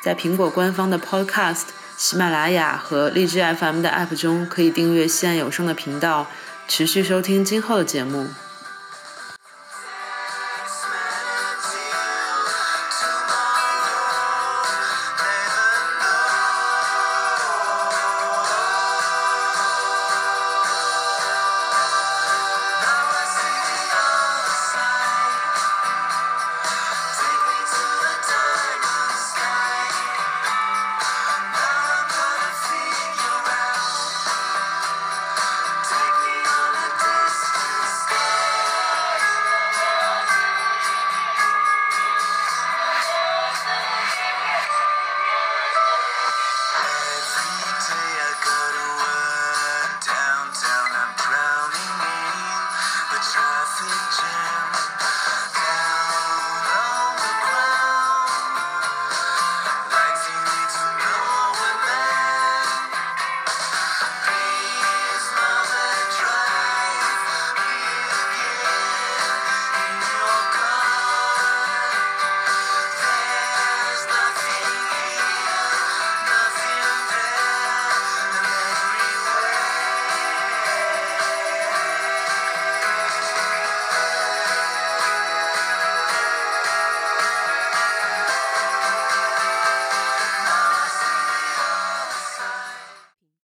[0.00, 1.64] 在苹果官方的 Podcast、
[1.96, 6.26] 喜马拉雅和荔枝 FM 的 App 中，可以订阅西岸有声的频道，
[6.66, 8.28] 持续收听今后的节目。